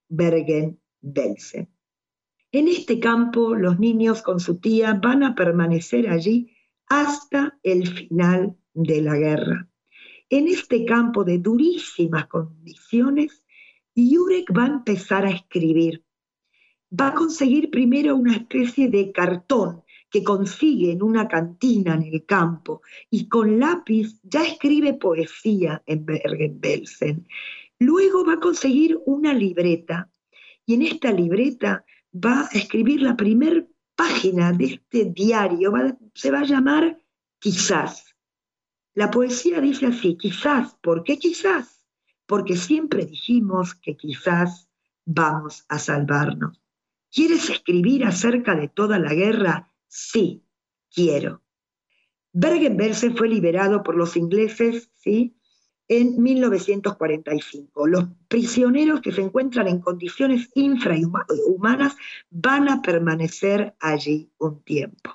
Bergen-Belsen. 0.10 1.70
En 2.52 2.68
este 2.68 3.00
campo, 3.00 3.56
los 3.56 3.80
niños 3.80 4.22
con 4.22 4.40
su 4.40 4.60
tía 4.60 4.94
van 4.94 5.24
a 5.24 5.36
permanecer 5.36 6.10
allí 6.10 6.52
hasta 6.88 7.58
el 7.64 7.88
final 7.88 8.56
de 8.74 9.02
la 9.02 9.16
guerra. 9.16 9.70
En 10.30 10.48
este 10.48 10.86
campo 10.86 11.24
de 11.24 11.40
durísimas 11.40 12.28
condiciones, 12.28 13.44
Jurek 13.96 14.52
va 14.56 14.66
a 14.66 14.68
empezar 14.68 15.26
a 15.26 15.32
escribir. 15.32 16.04
Va 16.92 17.08
a 17.08 17.14
conseguir 17.14 17.72
primero 17.72 18.16
una 18.16 18.36
especie 18.36 18.88
de 18.90 19.12
cartón 19.12 19.83
que 20.14 20.24
consigue 20.24 20.92
en 20.92 21.02
una 21.02 21.28
cantina 21.28 21.96
en 21.96 22.04
el 22.04 22.24
campo 22.24 22.84
y 23.10 23.28
con 23.28 23.60
lápiz 23.60 24.20
ya 24.22 24.46
escribe 24.46 24.94
poesía 24.94 25.82
en 25.88 26.06
Bergen-Belsen. 26.06 27.28
Luego 27.80 28.24
va 28.24 28.34
a 28.34 28.40
conseguir 28.40 29.00
una 29.08 29.34
libreta 29.34 30.12
y 30.68 30.76
en 30.76 30.84
esta 30.84 31.12
libreta 31.12 31.84
va 32.14 32.42
a 32.42 32.50
escribir 32.54 33.02
la 33.02 33.18
primera 33.18 33.66
página 33.96 34.52
de 34.52 34.66
este 34.66 35.06
diario, 35.06 35.74
se 36.14 36.30
va 36.30 36.42
a 36.42 36.46
llamar 36.46 37.00
Quizás. 37.40 38.16
La 38.94 39.10
poesía 39.10 39.60
dice 39.62 39.88
así, 39.88 40.16
quizás, 40.16 40.76
¿por 40.76 41.04
qué 41.04 41.18
quizás? 41.18 41.84
Porque 42.28 42.56
siempre 42.56 43.08
dijimos 43.08 43.74
que 43.74 43.98
quizás 43.98 44.70
vamos 45.06 45.66
a 45.70 45.80
salvarnos. 45.80 46.62
¿Quieres 47.12 47.50
escribir 47.50 48.06
acerca 48.06 48.56
de 48.56 48.68
toda 48.68 49.00
la 49.00 49.14
guerra 49.14 49.73
Sí, 49.96 50.44
quiero. 50.92 51.44
Bergen-Belsen 52.32 53.16
fue 53.16 53.30
liberado 53.30 53.84
por 53.84 53.96
los 53.96 54.18
ingleses, 54.18 54.90
¿sí? 54.96 55.38
En 55.88 56.20
1945. 56.20 57.86
Los 57.86 58.06
prisioneros 58.28 59.02
que 59.02 59.12
se 59.12 59.22
encuentran 59.22 59.68
en 59.68 59.82
condiciones 59.82 60.50
infrahumanas 60.56 61.96
van 62.32 62.70
a 62.70 62.82
permanecer 62.82 63.76
allí 63.80 64.32
un 64.40 64.64
tiempo. 64.64 65.12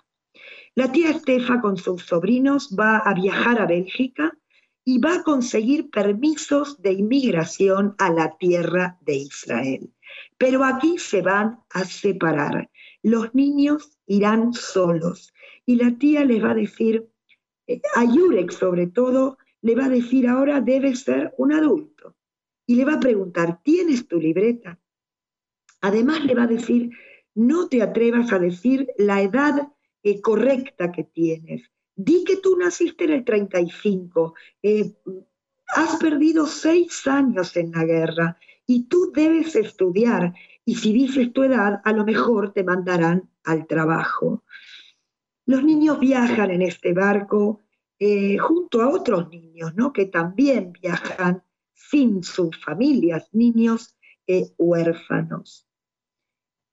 La 0.76 0.92
tía 0.92 1.11
Estefa 1.11 1.61
con 1.61 1.76
sus 1.76 2.04
sobrinos 2.04 2.73
va 2.78 2.99
a 2.99 3.14
viajar 3.14 3.61
a 3.61 3.66
Bélgica 3.66 4.38
y 4.85 5.00
va 5.00 5.16
a 5.16 5.23
conseguir 5.25 5.90
permisos 5.90 6.80
de 6.80 6.92
inmigración 6.92 7.97
a 7.99 8.11
la 8.11 8.38
tierra 8.38 8.97
de 9.00 9.16
Israel. 9.16 9.92
Pero 10.38 10.64
aquí 10.64 10.99
se 10.99 11.20
van 11.20 11.58
a 11.70 11.85
separar. 11.85 12.70
Los 13.08 13.34
niños 13.34 13.98
irán 14.06 14.52
solos. 14.52 15.32
Y 15.64 15.76
la 15.76 15.96
tía 15.96 16.26
les 16.26 16.44
va 16.44 16.50
a 16.50 16.54
decir, 16.54 17.08
eh, 17.66 17.80
a 17.94 18.04
Yurek 18.04 18.50
sobre 18.50 18.86
todo, 18.86 19.38
le 19.62 19.74
va 19.74 19.86
a 19.86 19.88
decir 19.88 20.28
ahora 20.28 20.60
debe 20.60 20.94
ser 20.94 21.32
un 21.38 21.54
adulto. 21.54 22.16
Y 22.66 22.74
le 22.74 22.84
va 22.84 22.94
a 22.94 23.00
preguntar, 23.00 23.62
¿tienes 23.62 24.06
tu 24.06 24.20
libreta? 24.20 24.78
Además 25.80 26.22
le 26.26 26.34
va 26.34 26.42
a 26.42 26.54
decir, 26.58 26.90
no 27.34 27.68
te 27.68 27.80
atrevas 27.80 28.30
a 28.30 28.38
decir 28.38 28.90
la 28.98 29.22
edad 29.22 29.72
eh, 30.02 30.20
correcta 30.20 30.92
que 30.92 31.04
tienes. 31.04 31.62
Di 31.96 32.24
que 32.24 32.36
tú 32.36 32.58
naciste 32.58 33.04
en 33.04 33.12
el 33.12 33.24
35, 33.24 34.34
eh, 34.62 34.92
has 35.68 35.96
perdido 35.96 36.46
seis 36.46 37.06
años 37.06 37.56
en 37.56 37.72
la 37.72 37.84
guerra 37.84 38.38
y 38.68 38.84
tú 38.84 39.10
debes 39.12 39.56
estudiar. 39.56 40.34
Y 40.64 40.76
si 40.76 40.92
dices 40.92 41.32
tu 41.32 41.42
edad, 41.42 41.80
a 41.84 41.92
lo 41.92 42.04
mejor 42.04 42.52
te 42.52 42.62
mandarán 42.62 43.30
al 43.42 43.66
trabajo. 43.66 44.44
Los 45.46 45.64
niños 45.64 45.98
viajan 45.98 46.50
en 46.50 46.60
este 46.60 46.92
barco 46.92 47.62
eh, 47.98 48.37
junto 48.37 48.82
a 48.82 48.90
otros 48.90 49.30
niños, 49.30 49.75
¿no? 49.75 49.92
Que 49.94 50.04
también 50.04 50.75
viajan 50.75 51.42
sin 51.72 52.22
sus 52.22 52.62
familias, 52.62 53.30
niños 53.32 53.96
eh, 54.26 54.52
huérfanos. 54.58 55.66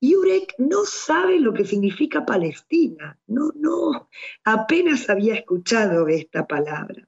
Yurek 0.01 0.55
no 0.57 0.83
sabe 0.83 1.39
lo 1.39 1.53
que 1.53 1.63
significa 1.63 2.25
Palestina, 2.25 3.17
no, 3.27 3.53
no, 3.55 4.09
apenas 4.43 5.09
había 5.09 5.35
escuchado 5.35 6.09
esta 6.09 6.45
palabra. 6.45 7.07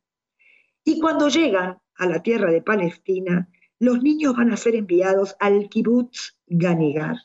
Y 0.86 1.02
cuando 1.02 1.28
llegan 1.28 1.78
a 1.96 2.06
la 2.06 2.24
tierra 2.24 2.50
de 2.50 2.62
Palestina, 2.62 3.50
los 3.80 4.02
niños 4.02 4.36
van 4.36 4.52
a 4.52 4.58
ser 4.58 4.76
enviados 4.76 5.36
al 5.40 5.70
kibbutz 5.70 6.38
Ganigar 6.48 7.18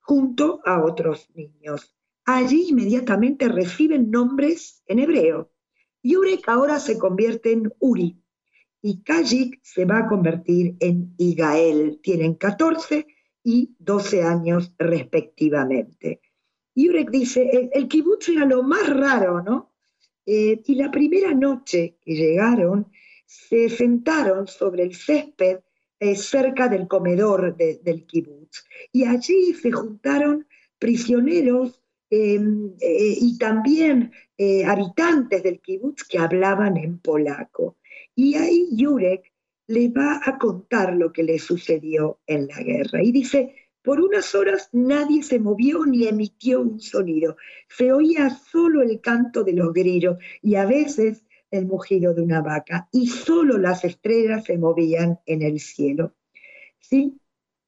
junto 0.00 0.60
a 0.64 0.82
otros 0.84 1.28
niños. 1.34 1.94
Allí 2.24 2.66
inmediatamente 2.70 3.48
reciben 3.48 4.10
nombres 4.10 4.82
en 4.86 4.98
hebreo. 4.98 5.52
Yurek 6.02 6.48
ahora 6.48 6.80
se 6.80 6.98
convierte 6.98 7.52
en 7.52 7.72
Uri 7.78 8.20
y 8.82 9.02
Kajik 9.02 9.60
se 9.62 9.84
va 9.84 9.98
a 9.98 10.08
convertir 10.08 10.76
en 10.80 11.14
Igael. 11.16 12.00
Tienen 12.02 12.34
14 12.34 13.06
y 13.44 13.74
12 13.78 14.22
años 14.22 14.74
respectivamente. 14.78 16.20
Yurek 16.74 17.10
dice, 17.10 17.48
el, 17.52 17.70
el 17.72 17.88
kibutz 17.88 18.28
era 18.30 18.46
lo 18.46 18.62
más 18.62 18.88
raro, 18.88 19.42
¿no? 19.42 19.72
Eh, 20.26 20.62
y 20.64 20.74
la 20.74 20.90
primera 20.90 21.34
noche 21.34 21.98
que 22.00 22.14
llegaron, 22.14 22.90
se 23.30 23.68
sentaron 23.68 24.48
sobre 24.48 24.82
el 24.82 24.96
césped 24.96 25.60
eh, 26.00 26.16
cerca 26.16 26.66
del 26.66 26.88
comedor 26.88 27.56
del 27.56 28.04
kibutz. 28.04 28.64
Y 28.90 29.04
allí 29.04 29.54
se 29.54 29.70
juntaron 29.70 30.48
prisioneros 30.80 31.80
em, 32.10 32.72
eh, 32.80 33.16
y 33.20 33.38
también 33.38 34.12
habitantes 34.66 35.42
del 35.42 35.60
kibutz 35.60 36.02
que 36.02 36.18
hablaban 36.18 36.76
en 36.76 36.98
polaco. 36.98 37.76
Y 38.16 38.34
ahí 38.34 38.68
Yurek 38.72 39.30
le 39.68 39.90
va 39.90 40.20
a 40.24 40.36
contar 40.38 40.94
lo 40.94 41.12
que 41.12 41.22
le 41.22 41.38
sucedió 41.38 42.18
en 42.26 42.48
la 42.48 42.60
guerra. 42.62 43.00
Y 43.00 43.12
dice, 43.12 43.54
por 43.82 44.00
unas 44.00 44.34
horas 44.34 44.70
nadie 44.72 45.22
se 45.22 45.38
movió 45.38 45.86
ni 45.86 46.08
emitió 46.08 46.62
un 46.62 46.80
sonido. 46.80 47.36
Se 47.68 47.92
oía 47.92 48.30
solo 48.30 48.82
el 48.82 49.00
canto 49.00 49.44
de 49.44 49.52
los 49.52 49.72
grillos 49.72 50.16
y 50.42 50.56
a 50.56 50.66
veces 50.66 51.24
el 51.50 51.66
mugido 51.66 52.14
de 52.14 52.22
una 52.22 52.40
vaca. 52.40 52.88
Y 52.92 53.06
solo 53.06 53.58
las 53.58 53.84
estrellas 53.84 54.44
se 54.44 54.58
movían 54.58 55.20
en 55.26 55.42
el 55.42 55.60
cielo. 55.60 56.14
¿Sí? 56.78 57.20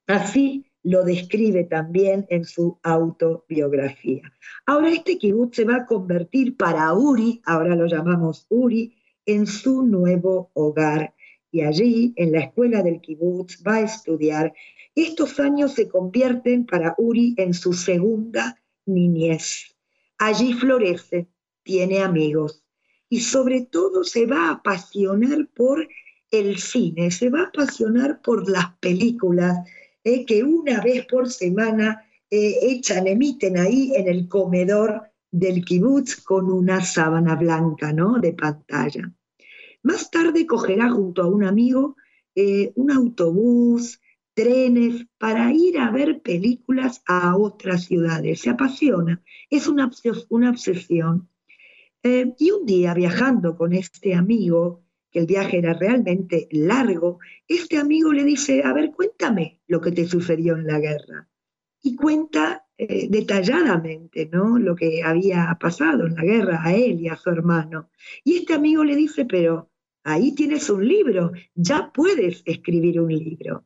Así 0.07 0.67
lo 0.83 1.05
describe 1.05 1.65
también 1.65 2.27
en 2.29 2.45
su 2.45 2.79
autobiografía. 2.83 4.33
Ahora 4.67 4.91
este 4.91 5.17
kibutz 5.19 5.57
se 5.57 5.65
va 5.65 5.77
a 5.77 5.87
convertir 5.87 6.57
para 6.57 6.93
Uri, 6.93 7.41
ahora 7.45 7.77
lo 7.77 7.87
llamamos 7.87 8.47
Uri, 8.49 8.97
en 9.25 9.47
su 9.47 9.83
nuevo 9.83 10.51
hogar. 10.55 11.15
Y 11.51 11.61
allí, 11.61 12.13
en 12.17 12.33
la 12.33 12.41
escuela 12.41 12.83
del 12.83 13.01
kibutz, 13.01 13.63
va 13.67 13.77
a 13.77 13.81
estudiar. 13.83 14.55
Estos 14.95 15.39
años 15.39 15.75
se 15.75 15.89
convierten 15.89 16.67
para 16.67 16.95
Uri 16.99 17.35
en 17.37 17.55
su 17.55 17.73
segunda 17.73 18.61
niñez. 18.87 19.77
Allí 20.19 20.55
florece, 20.55 21.29
tiene 21.63 22.03
amigos 22.03 22.62
y 23.13 23.21
sobre 23.21 23.61
todo 23.61 24.05
se 24.05 24.25
va 24.25 24.47
a 24.47 24.53
apasionar 24.53 25.47
por 25.55 25.87
el 26.31 26.57
cine, 26.57 27.11
se 27.11 27.29
va 27.29 27.41
a 27.41 27.47
apasionar 27.49 28.23
por 28.23 28.49
las 28.49 28.75
películas 28.79 29.69
eh, 30.03 30.25
que 30.25 30.43
una 30.43 30.81
vez 30.81 31.05
por 31.05 31.29
semana 31.29 32.07
eh, 32.31 32.57
echan, 32.63 33.07
emiten 33.07 33.59
ahí 33.59 33.93
en 33.95 34.09
el 34.09 34.29
comedor 34.29 35.11
del 35.31 35.63
kibutz 35.63 36.23
con 36.23 36.51
una 36.51 36.83
sábana 36.83 37.35
blanca, 37.35 37.93
¿no? 37.93 38.19
De 38.19 38.33
pantalla. 38.33 39.13
Más 39.83 40.11
tarde 40.11 40.47
cogerá 40.47 40.89
junto 40.89 41.21
a 41.21 41.27
un 41.27 41.45
amigo 41.45 41.97
eh, 42.35 42.73
un 42.77 42.91
autobús, 42.91 44.01
trenes, 44.33 45.05
para 45.19 45.53
ir 45.53 45.79
a 45.79 45.91
ver 45.91 46.23
películas 46.23 47.03
a 47.07 47.37
otras 47.37 47.85
ciudades. 47.85 48.41
Se 48.41 48.49
apasiona, 48.49 49.23
es 49.51 49.69
una, 49.69 49.91
una 50.31 50.49
obsesión. 50.49 51.29
Eh, 52.03 52.35
y 52.39 52.51
un 52.51 52.67
día 52.67 52.95
viajando 52.95 53.57
con 53.57 53.73
este 53.73 54.15
amigo, 54.15 54.83
que 55.11 55.21
el 55.21 55.27
viaje 55.27 55.59
era 55.59 55.75
realmente 55.75 56.49
largo, 56.51 57.19
este 57.47 57.77
amigo 57.79 58.13
le 58.13 58.25
dice, 58.25 58.63
a 58.65 58.73
ver, 58.73 58.91
cuéntame 58.91 59.61
lo 59.69 59.81
que 59.81 59.93
te 59.93 60.07
sucedió 60.07 60.57
en 60.57 60.67
la 60.67 60.81
guerra. 60.81 61.29
Y 61.83 61.95
cuenta 61.95 62.67
eh, 62.77 63.09
detalladamente 63.09 64.29
¿no? 64.33 64.59
lo 64.59 64.75
que 64.75 65.03
había 65.05 65.57
pasado 65.61 66.07
en 66.07 66.15
la 66.15 66.23
guerra 66.23 66.61
a 66.65 66.75
él 66.75 67.01
y 67.01 67.09
a 67.09 67.17
su 67.17 67.31
hermano. 67.31 67.91
Y 68.25 68.39
este 68.39 68.55
amigo 68.55 68.83
le 68.83 68.97
dice, 68.97 69.25
pero 69.25 69.71
ahí 70.03 70.35
tienes 70.35 70.69
un 70.71 70.87
libro, 70.87 71.33
ya 71.55 71.93
puedes 71.93 72.43
escribir 72.47 73.01
un 73.01 73.15
libro. 73.15 73.65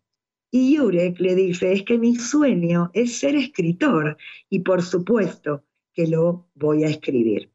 Y 0.51 0.77
Yurek 0.77 1.19
le 1.21 1.35
dice, 1.35 1.73
es 1.73 1.83
que 1.85 1.99
mi 1.99 2.17
sueño 2.17 2.91
es 2.93 3.19
ser 3.19 3.37
escritor 3.37 4.17
y 4.51 4.61
por 4.61 4.83
supuesto 4.83 5.65
que 5.93 6.07
lo 6.07 6.49
voy 6.55 6.85
a 6.85 6.89
escribir. 6.89 7.51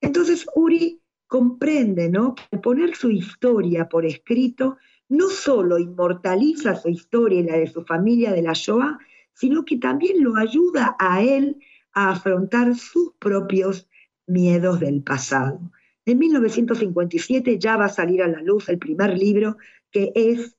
Entonces 0.00 0.46
Uri 0.54 1.00
comprende, 1.26 2.08
¿no? 2.08 2.34
Que 2.34 2.58
poner 2.58 2.96
su 2.96 3.10
historia 3.10 3.88
por 3.88 4.04
escrito 4.04 4.78
no 5.08 5.28
solo 5.28 5.78
inmortaliza 5.78 6.76
su 6.76 6.88
historia 6.88 7.40
y 7.40 7.44
la 7.44 7.56
de 7.56 7.66
su 7.66 7.82
familia 7.84 8.32
de 8.32 8.42
la 8.42 8.52
Shoah, 8.52 8.98
sino 9.32 9.64
que 9.64 9.76
también 9.78 10.22
lo 10.22 10.36
ayuda 10.36 10.96
a 10.98 11.22
él 11.22 11.58
a 11.92 12.10
afrontar 12.10 12.74
sus 12.76 13.12
propios 13.18 13.88
miedos 14.26 14.80
del 14.80 15.02
pasado. 15.02 15.72
En 16.04 16.18
1957 16.18 17.58
ya 17.58 17.76
va 17.76 17.86
a 17.86 17.88
salir 17.88 18.22
a 18.22 18.28
la 18.28 18.40
luz 18.42 18.68
el 18.68 18.78
primer 18.78 19.18
libro 19.18 19.56
que 19.90 20.12
es 20.14 20.56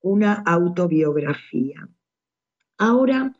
una 0.00 0.34
autobiografía. 0.34 1.88
Ahora, 2.78 3.32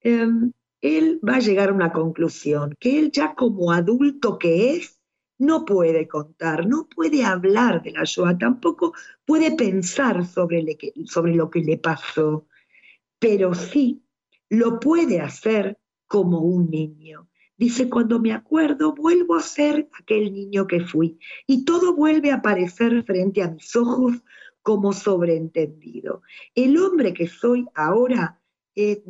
em, 0.00 0.52
él 0.80 1.20
va 1.26 1.36
a 1.36 1.40
llegar 1.40 1.68
a 1.68 1.74
una 1.74 1.92
conclusión, 1.92 2.74
que 2.80 2.98
él 2.98 3.10
ya 3.12 3.34
como 3.34 3.72
adulto 3.72 4.38
que 4.38 4.76
es, 4.76 4.95
no 5.38 5.64
puede 5.64 6.08
contar, 6.08 6.66
no 6.66 6.88
puede 6.88 7.24
hablar 7.24 7.82
de 7.82 7.92
la 7.92 8.04
Shoah, 8.04 8.38
tampoco 8.38 8.94
puede 9.24 9.54
pensar 9.56 10.26
sobre, 10.26 10.64
sobre 11.04 11.34
lo 11.34 11.50
que 11.50 11.60
le 11.60 11.78
pasó, 11.78 12.46
pero 13.18 13.54
sí 13.54 14.02
lo 14.48 14.80
puede 14.80 15.20
hacer 15.20 15.78
como 16.06 16.40
un 16.40 16.70
niño. 16.70 17.28
Dice, 17.58 17.88
cuando 17.88 18.20
me 18.20 18.32
acuerdo, 18.32 18.94
vuelvo 18.94 19.34
a 19.34 19.40
ser 19.40 19.88
aquel 19.98 20.32
niño 20.32 20.66
que 20.66 20.80
fui 20.80 21.18
y 21.46 21.64
todo 21.64 21.94
vuelve 21.94 22.30
a 22.30 22.36
aparecer 22.36 23.02
frente 23.04 23.42
a 23.42 23.50
mis 23.50 23.74
ojos 23.76 24.22
como 24.62 24.92
sobreentendido. 24.92 26.22
El 26.54 26.76
hombre 26.76 27.14
que 27.14 27.28
soy 27.28 27.66
ahora 27.74 28.40
eh, 28.74 29.02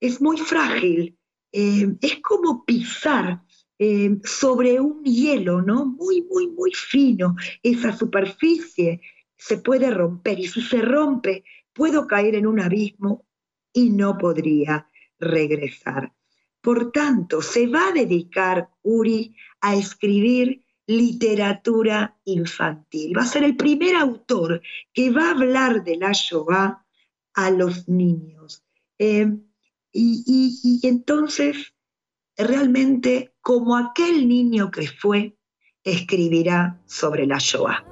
es 0.00 0.20
muy 0.20 0.36
frágil, 0.36 1.16
eh, 1.52 1.96
es 2.00 2.20
como 2.20 2.64
pisar 2.64 3.42
eh, 3.82 4.18
sobre 4.24 4.78
un 4.78 5.02
hielo, 5.02 5.62
¿no? 5.62 5.86
Muy, 5.86 6.20
muy, 6.30 6.48
muy 6.48 6.70
fino. 6.72 7.34
Esa 7.62 7.96
superficie 7.96 9.00
se 9.38 9.56
puede 9.56 9.90
romper 9.90 10.38
y 10.38 10.46
si 10.46 10.60
se 10.60 10.82
rompe, 10.82 11.44
puedo 11.72 12.06
caer 12.06 12.34
en 12.34 12.46
un 12.46 12.60
abismo 12.60 13.24
y 13.72 13.88
no 13.88 14.18
podría 14.18 14.86
regresar. 15.18 16.12
Por 16.60 16.92
tanto, 16.92 17.40
se 17.40 17.68
va 17.68 17.88
a 17.88 17.92
dedicar 17.92 18.68
Uri 18.82 19.34
a 19.62 19.74
escribir 19.74 20.62
literatura 20.86 22.18
infantil. 22.26 23.16
Va 23.16 23.22
a 23.22 23.26
ser 23.26 23.44
el 23.44 23.56
primer 23.56 23.96
autor 23.96 24.60
que 24.92 25.10
va 25.10 25.28
a 25.28 25.30
hablar 25.30 25.84
de 25.84 25.96
la 25.96 26.12
Shoah 26.12 26.84
a 27.32 27.50
los 27.50 27.88
niños. 27.88 28.62
Eh, 28.98 29.38
y, 29.90 30.80
entonces, 30.82 31.72
realmente, 32.36 33.29
como 33.40 33.76
aquel 33.76 34.28
niño 34.28 34.70
que 34.70 34.86
fue, 34.86 35.36
escribirá 35.84 36.80
sobre 36.86 37.26
la 37.26 37.38
Shoah. 37.38 37.84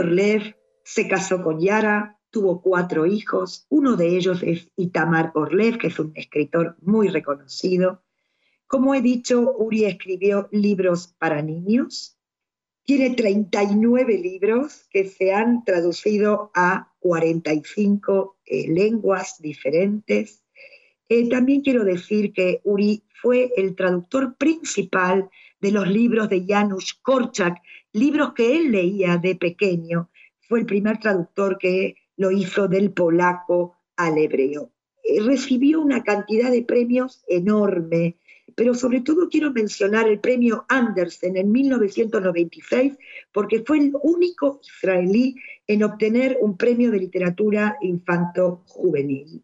Orlev 0.00 0.56
se 0.82 1.06
casó 1.08 1.42
con 1.42 1.60
Yara, 1.60 2.18
tuvo 2.30 2.62
cuatro 2.62 3.06
hijos, 3.06 3.66
uno 3.68 3.96
de 3.96 4.16
ellos 4.16 4.42
es 4.42 4.68
Itamar 4.76 5.30
Orlev, 5.34 5.78
que 5.78 5.88
es 5.88 5.98
un 5.98 6.12
escritor 6.14 6.76
muy 6.80 7.08
reconocido. 7.08 8.02
Como 8.70 8.94
he 8.94 9.02
dicho, 9.02 9.52
Uri 9.58 9.84
escribió 9.84 10.48
libros 10.52 11.12
para 11.18 11.42
niños, 11.42 12.16
tiene 12.84 13.10
39 13.10 14.16
libros 14.16 14.86
que 14.92 15.08
se 15.08 15.34
han 15.34 15.64
traducido 15.64 16.52
a 16.54 16.94
45 17.00 18.36
eh, 18.46 18.68
lenguas 18.68 19.42
diferentes. 19.42 20.44
Eh, 21.08 21.28
también 21.28 21.62
quiero 21.62 21.82
decir 21.82 22.32
que 22.32 22.60
Uri 22.62 23.02
fue 23.20 23.50
el 23.56 23.74
traductor 23.74 24.36
principal 24.36 25.28
de 25.60 25.72
los 25.72 25.88
libros 25.88 26.28
de 26.28 26.46
Janusz 26.46 26.94
Korczak, 27.02 27.56
libros 27.92 28.34
que 28.34 28.56
él 28.56 28.70
leía 28.70 29.16
de 29.16 29.34
pequeño. 29.34 30.10
Fue 30.48 30.60
el 30.60 30.66
primer 30.66 30.98
traductor 30.98 31.58
que 31.58 31.96
lo 32.16 32.30
hizo 32.30 32.68
del 32.68 32.92
polaco 32.92 33.78
al 33.96 34.16
hebreo. 34.16 34.70
Eh, 35.02 35.20
recibió 35.22 35.80
una 35.80 36.04
cantidad 36.04 36.52
de 36.52 36.62
premios 36.62 37.24
enorme, 37.26 38.16
pero 38.54 38.74
sobre 38.74 39.00
todo 39.00 39.28
quiero 39.28 39.52
mencionar 39.52 40.08
el 40.08 40.20
premio 40.20 40.64
Andersen 40.68 41.36
en 41.36 41.50
1996, 41.50 42.96
porque 43.32 43.62
fue 43.64 43.78
el 43.78 43.92
único 44.02 44.60
israelí 44.62 45.36
en 45.66 45.82
obtener 45.84 46.38
un 46.40 46.56
premio 46.56 46.90
de 46.90 46.98
literatura 46.98 47.76
infanto-juvenil. 47.80 49.42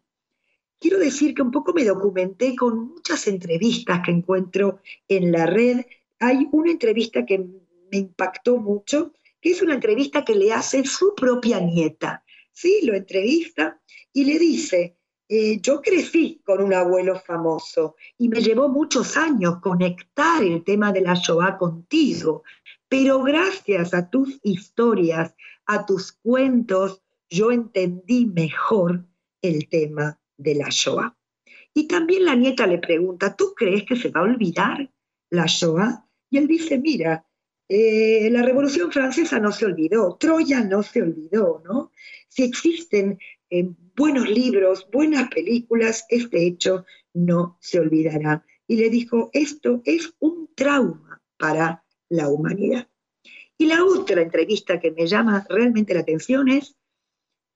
Quiero 0.79 0.99
decir 0.99 1.33
que 1.33 1.41
un 1.41 1.51
poco 1.51 1.73
me 1.73 1.85
documenté 1.85 2.55
con 2.55 2.89
muchas 2.89 3.27
entrevistas 3.27 4.01
que 4.05 4.11
encuentro 4.11 4.79
en 5.07 5.31
la 5.31 5.47
red. 5.47 5.81
Hay 6.19 6.47
una 6.51 6.71
entrevista 6.71 7.25
que 7.25 7.39
me 7.39 7.97
impactó 7.97 8.57
mucho, 8.57 9.13
que 9.41 9.51
es 9.51 9.61
una 9.61 9.75
entrevista 9.75 10.23
que 10.23 10.35
le 10.35 10.53
hace 10.53 10.83
su 10.85 11.15
propia 11.15 11.59
nieta. 11.59 12.23
Sí, 12.51 12.81
lo 12.83 12.93
entrevista 12.93 13.81
y 14.13 14.25
le 14.25 14.37
dice, 14.37 14.96
eh, 15.29 15.59
yo 15.61 15.81
crecí 15.81 16.41
con 16.45 16.61
un 16.61 16.73
abuelo 16.73 17.19
famoso 17.19 17.95
y 18.17 18.29
me 18.29 18.41
llevó 18.41 18.69
muchos 18.69 19.17
años 19.17 19.59
conectar 19.61 20.41
el 20.41 20.63
tema 20.63 20.93
de 20.93 21.01
la 21.01 21.15
Shoah 21.15 21.57
contigo, 21.57 22.43
pero 22.87 23.21
gracias 23.21 23.93
a 23.93 24.09
tus 24.09 24.39
historias, 24.43 25.35
a 25.65 25.85
tus 25.85 26.13
cuentos, 26.13 27.01
yo 27.29 27.51
entendí 27.51 28.25
mejor 28.25 29.05
el 29.41 29.67
tema 29.67 30.17
de 30.37 30.55
la 30.55 30.69
Shoah. 30.69 31.17
Y 31.73 31.87
también 31.87 32.25
la 32.25 32.35
nieta 32.35 32.65
le 32.65 32.77
pregunta, 32.77 33.35
¿tú 33.35 33.53
crees 33.53 33.83
que 33.83 33.97
se 33.97 34.09
va 34.09 34.21
a 34.21 34.23
olvidar 34.23 34.89
la 35.29 35.45
Shoah? 35.45 36.05
Y 36.29 36.37
él 36.37 36.47
dice, 36.47 36.77
mira, 36.77 37.25
eh, 37.69 38.29
la 38.31 38.43
Revolución 38.43 38.93
Francesa 38.93 39.39
no 39.39 39.51
se 39.51 39.65
olvidó, 39.65 40.15
Troya 40.15 40.63
no 40.63 40.83
se 40.83 41.01
olvidó, 41.01 41.61
¿no? 41.65 41.91
Si 42.29 42.43
existen 42.43 43.19
eh, 43.49 43.69
buenos 43.97 44.29
libros, 44.29 44.87
buenas 44.91 45.27
películas, 45.29 46.05
este 46.09 46.45
hecho 46.45 46.85
no 47.13 47.57
se 47.59 47.79
olvidará. 47.79 48.45
Y 48.67 48.77
le 48.77 48.91
dijo, 48.91 49.31
esto 49.33 49.81
es 49.85 50.13
un 50.19 50.49
trauma 50.55 51.21
para 51.37 51.83
la 52.07 52.29
humanidad. 52.29 52.87
Y 53.57 53.65
la 53.65 53.83
otra 53.83 54.21
entrevista 54.21 54.79
que 54.79 54.91
me 54.91 55.07
llama 55.07 55.45
realmente 55.49 55.95
la 55.95 56.01
atención 56.01 56.47
es 56.47 56.75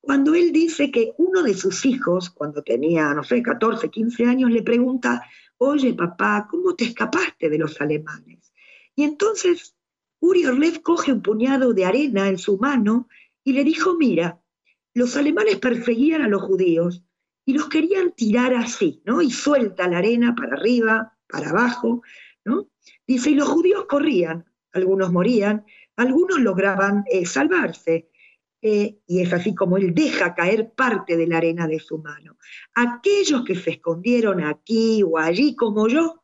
cuando 0.02 0.34
él 0.34 0.52
dice 0.52 0.90
que 0.90 1.14
uno 1.18 1.44
de 1.44 1.54
sus 1.54 1.86
hijos, 1.86 2.32
cuando 2.32 2.64
tenía, 2.64 3.14
no 3.14 3.24
sé, 3.24 3.44
14, 3.44 3.90
15 3.90 4.26
años, 4.26 4.50
le 4.50 4.64
pregunta, 4.64 5.22
oye 5.60 5.94
papá, 5.94 6.48
¿cómo 6.50 6.76
te 6.76 6.86
escapaste 6.86 7.50
de 7.50 7.60
los 7.60 7.80
alemanes? 7.80 8.52
Y 8.96 9.04
entonces 9.04 9.76
Uri 10.20 10.48
Orlev 10.48 10.82
coge 10.82 11.14
un 11.14 11.22
puñado 11.22 11.74
de 11.74 11.86
arena 11.86 12.30
en 12.30 12.40
su 12.40 12.58
mano 12.58 13.08
y 13.44 13.54
le 13.54 13.64
dijo, 13.64 13.96
mira, 13.96 14.42
los 14.94 15.16
alemanes 15.16 15.58
perseguían 15.58 16.22
a 16.22 16.28
los 16.28 16.42
judíos 16.42 17.04
y 17.46 17.54
los 17.54 17.70
querían 17.70 18.12
tirar 18.12 18.54
así, 18.54 19.02
¿no? 19.06 19.22
Y 19.22 19.32
suelta 19.32 19.88
la 19.88 20.00
arena 20.00 20.36
para 20.36 20.56
arriba, 20.56 21.18
para 21.28 21.50
abajo, 21.50 22.02
¿no? 22.46 22.70
Dice, 23.08 23.32
y 23.32 23.36
los 23.36 23.50
judíos 23.50 23.86
corrían, 23.88 24.46
algunos 24.74 25.12
morían, 25.12 25.66
algunos 25.96 26.40
lograban 26.40 27.04
eh, 27.12 27.26
salvarse. 27.26 28.10
Eh, 28.64 29.00
y 29.08 29.22
es 29.22 29.34
así 29.34 29.56
como 29.56 29.78
él 29.78 29.96
deja 29.96 30.36
caer 30.36 30.72
parte 30.74 31.18
de 31.18 31.26
la 31.26 31.38
arena 31.38 31.68
de 31.68 31.80
su 31.80 31.98
mano. 31.98 32.38
Aquellos 32.76 33.44
que 33.44 33.56
se 33.56 33.72
escondieron 33.72 34.44
aquí 34.44 35.02
o 35.04 35.18
allí 35.18 35.56
como 35.56 35.88
yo 35.88 36.24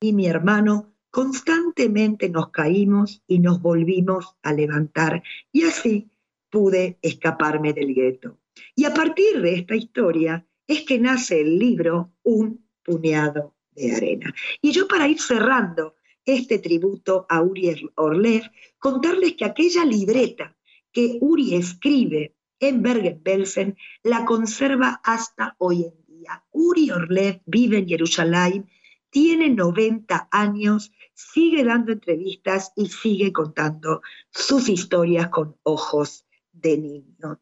y 0.00 0.12
mi 0.12 0.26
hermano, 0.26 0.94
constantemente 1.10 2.28
nos 2.28 2.50
caímos 2.50 3.22
y 3.26 3.38
nos 3.38 3.62
volvimos 3.62 4.36
a 4.42 4.52
levantar. 4.52 5.22
Y 5.52 5.62
así 5.64 6.10
pude 6.56 6.98
escaparme 7.02 7.74
del 7.74 7.94
gueto. 7.94 8.38
Y 8.74 8.86
a 8.86 8.94
partir 8.94 9.42
de 9.42 9.56
esta 9.56 9.76
historia 9.76 10.46
es 10.66 10.84
que 10.84 10.98
nace 10.98 11.42
el 11.42 11.58
libro 11.58 12.14
Un 12.22 12.66
puñado 12.82 13.54
de 13.72 13.94
arena. 13.94 14.34
Y 14.62 14.72
yo 14.72 14.88
para 14.88 15.06
ir 15.06 15.20
cerrando 15.20 15.96
este 16.24 16.58
tributo 16.58 17.26
a 17.28 17.42
Uri 17.42 17.90
Orlev, 17.96 18.50
contarles 18.78 19.34
que 19.34 19.44
aquella 19.44 19.84
libreta 19.84 20.56
que 20.92 21.18
Uri 21.20 21.56
escribe 21.56 22.34
en 22.58 22.80
Bergen-Belsen 22.80 23.76
la 24.02 24.24
conserva 24.24 25.02
hasta 25.04 25.56
hoy 25.58 25.84
en 25.84 26.06
día. 26.06 26.42
Uri 26.52 26.90
Orlev 26.90 27.42
vive 27.44 27.80
en 27.80 27.86
Jerusalén, 27.86 28.70
tiene 29.10 29.50
90 29.50 30.30
años, 30.32 30.90
sigue 31.12 31.64
dando 31.64 31.92
entrevistas 31.92 32.72
y 32.76 32.86
sigue 32.86 33.30
contando 33.30 34.00
sus 34.30 34.70
historias 34.70 35.28
con 35.28 35.54
ojos 35.62 36.25
de 36.60 36.78
niño. 36.78 37.40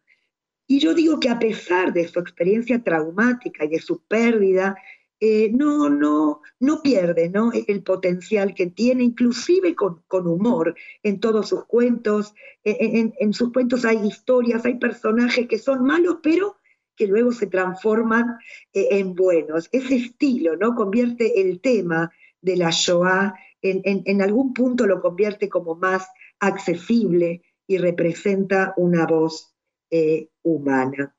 Y 0.66 0.78
yo 0.78 0.94
digo 0.94 1.20
que 1.20 1.28
a 1.28 1.38
pesar 1.38 1.92
de 1.92 2.08
su 2.08 2.18
experiencia 2.20 2.82
traumática 2.82 3.64
y 3.64 3.68
de 3.68 3.80
su 3.80 4.02
pérdida, 4.02 4.76
eh, 5.20 5.50
no, 5.52 5.88
no, 5.88 6.40
no 6.58 6.82
pierde 6.82 7.28
¿no? 7.28 7.50
el 7.52 7.82
potencial 7.82 8.54
que 8.54 8.66
tiene, 8.66 9.04
inclusive 9.04 9.74
con, 9.74 10.02
humor 10.10 10.74
en 11.02 11.20
todos 11.20 11.48
sus 11.48 11.64
cuentos. 11.64 12.34
E, 12.64 12.70
e, 12.72 13.12
en, 13.18 13.32
sus 13.32 13.52
cuentos 13.52 13.84
hay 13.84 14.06
historias, 14.06 14.64
hay 14.64 14.78
personajes 14.78 15.46
que 15.46 15.58
son 15.58 15.84
malos, 15.84 16.18
pero 16.22 16.56
que 16.96 17.06
luego 17.06 17.32
se 17.32 17.46
transforman 17.46 18.36
eh, 18.72 18.88
en 18.90 19.14
buenos. 19.14 19.68
Ese 19.72 19.96
estilo 19.96 20.56
¿no? 20.56 20.74
convierte 20.74 21.40
el 21.40 21.60
tema 21.60 22.10
de 22.40 22.56
la 22.56 22.70
Shoah, 22.70 23.34
en, 23.62 24.20
algún 24.20 24.52
punto 24.52 24.86
lo 24.86 25.00
convierte 25.00 25.48
como 25.48 25.74
más 25.74 26.06
accesible 26.38 27.40
y 27.66 27.78
representa 27.78 28.74
una 28.76 29.06
voz 29.06 29.54
eh, 29.90 30.28
humana. 30.42 31.16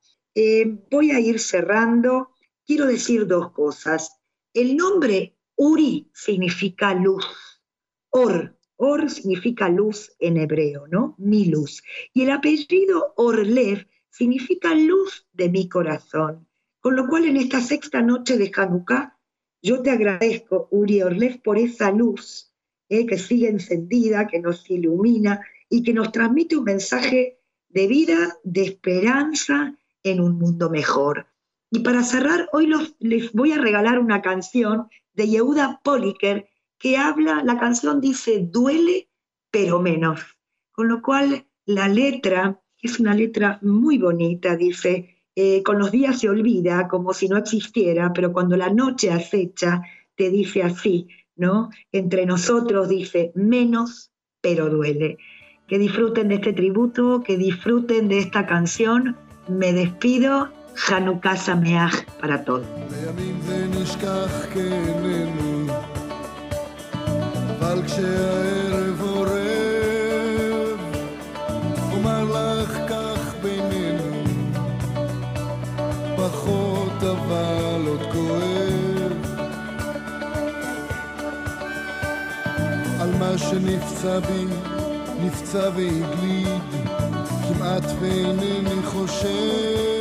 voy 0.91 1.11
a 1.11 1.19
ir 1.19 1.39
cerrando 1.39 2.35
quiero 2.65 2.87
decir 2.87 3.27
dos 3.27 3.51
cosas. 3.51 4.19
El 4.53 4.75
nombre 4.75 5.37
Uri 5.55 6.09
significa 6.13 6.93
luz. 6.93 7.25
Or, 8.09 8.57
Or 8.77 9.09
significa 9.09 9.69
luz 9.69 10.11
en 10.19 10.37
hebreo, 10.37 10.87
¿no? 10.87 11.15
Mi 11.17 11.45
luz. 11.45 11.81
Y 12.13 12.23
el 12.23 12.31
apellido 12.31 13.13
Orlev 13.15 13.87
significa 14.09 14.73
luz 14.75 15.27
de 15.31 15.49
mi 15.49 15.69
corazón. 15.69 16.47
Con 16.81 16.97
lo 16.97 17.07
cual 17.07 17.25
en 17.25 17.37
esta 17.37 17.61
sexta 17.61 18.01
noche 18.01 18.37
de 18.37 18.51
Hanukkah, 18.53 19.17
yo 19.61 19.81
te 19.81 19.91
agradezco, 19.91 20.67
Uri 20.71 21.01
Orlev, 21.01 21.41
por 21.41 21.57
esa 21.57 21.91
luz 21.91 22.53
eh, 22.89 23.05
que 23.05 23.17
sigue 23.17 23.49
encendida, 23.49 24.27
que 24.27 24.39
nos 24.39 24.69
ilumina 24.69 25.41
y 25.69 25.83
que 25.83 25.93
nos 25.93 26.11
transmite 26.11 26.55
un 26.55 26.65
mensaje 26.65 27.39
de 27.69 27.87
vida, 27.87 28.37
de 28.43 28.63
esperanza 28.63 29.75
en 30.03 30.21
un 30.21 30.37
mundo 30.37 30.69
mejor. 30.69 31.27
Y 31.71 31.79
para 31.79 32.03
cerrar, 32.03 32.47
hoy 32.53 32.71
les 32.99 33.33
voy 33.33 33.51
a 33.51 33.57
regalar 33.57 33.99
una 33.99 34.21
canción 34.21 34.87
de 35.13 35.27
Yehuda 35.27 35.81
Poliker 35.83 36.47
que 36.77 36.97
habla, 36.97 37.41
la 37.43 37.59
canción 37.59 37.99
dice, 38.01 38.47
duele, 38.49 39.09
pero 39.49 39.81
menos. 39.81 40.21
Con 40.71 40.87
lo 40.87 41.01
cual, 41.01 41.47
la 41.65 41.87
letra, 41.87 42.61
es 42.81 42.99
una 42.99 43.15
letra 43.15 43.59
muy 43.61 43.97
bonita, 43.97 44.55
dice, 44.55 45.23
eh, 45.35 45.63
con 45.63 45.79
los 45.79 45.91
días 45.91 46.19
se 46.19 46.29
olvida 46.29 46.87
como 46.87 47.13
si 47.13 47.27
no 47.27 47.37
existiera, 47.37 48.13
pero 48.13 48.31
cuando 48.31 48.55
la 48.55 48.69
noche 48.69 49.11
acecha, 49.11 49.81
te 50.15 50.29
dice 50.29 50.63
así, 50.63 51.07
¿no? 51.36 51.70
Entre 51.92 52.26
nosotros 52.26 52.88
dice, 52.88 53.32
menos, 53.34 54.10
pero 54.40 54.68
duele. 54.68 55.18
Que 55.68 55.78
disfruten 55.78 56.28
de 56.28 56.36
este 56.36 56.52
tributo, 56.52 57.22
que 57.24 57.36
disfruten 57.36 58.08
de 58.08 58.18
esta 58.18 58.46
canción. 58.46 59.16
Me 59.48 59.72
despido 59.72 60.48
חנוכה 60.76 61.36
שמח 61.36 62.00
para 62.20 62.38
todos. 62.38 62.66
בימים 62.90 63.40
זה 63.42 63.66
נשכח 63.66 64.46
כעינינו, 64.52 65.66
אבל 67.58 67.82
כשהערב 67.86 69.00
עורב, 69.00 70.80
אומר 71.92 72.24
לך 72.24 72.78
כך 72.88 73.34
בינינו, 73.42 74.24
פחות 76.16 77.02
אבל 77.02 77.86
עוד 77.86 78.02
כואב. 78.12 78.53
שנפצע 83.37 84.19
בי, 84.19 84.45
נפצע 85.19 85.69
והגליד, 85.75 86.61
כמעט 87.47 87.83
ואינני 88.01 88.83
חושב. 88.85 89.95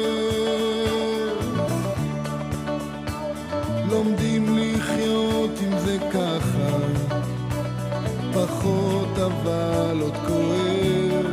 לומדים 3.90 4.58
לחיות 4.58 5.50
עם 5.60 5.78
זה 5.78 5.98
ככה, 6.12 6.76
פחות 8.32 9.18
אבל 9.18 10.00
עוד 10.00 10.16
כואב. 10.26 11.26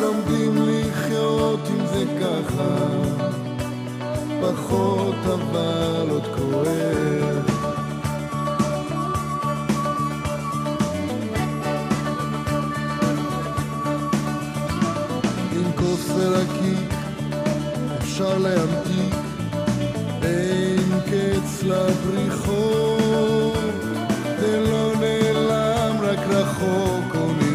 לומדים 0.00 0.54
לחיות 0.56 1.60
עם 1.68 1.86
זה 1.86 2.04
ככה, 2.20 2.76
פחות 4.40 5.16
אבל 5.24 6.06
עוד 6.10 6.24
כואב. 6.36 7.55
כוס 16.26 16.34
ורקיק 16.34 16.94
אפשר 17.98 18.38
להמתיק 18.38 19.14
קץ 21.06 21.62
לבריחות, 21.62 23.54
זה 24.40 24.60
לא 24.60 24.92
נעלם, 25.00 25.96
רק 26.02 26.18
רחוק 26.28 27.14
עונה 27.14 27.45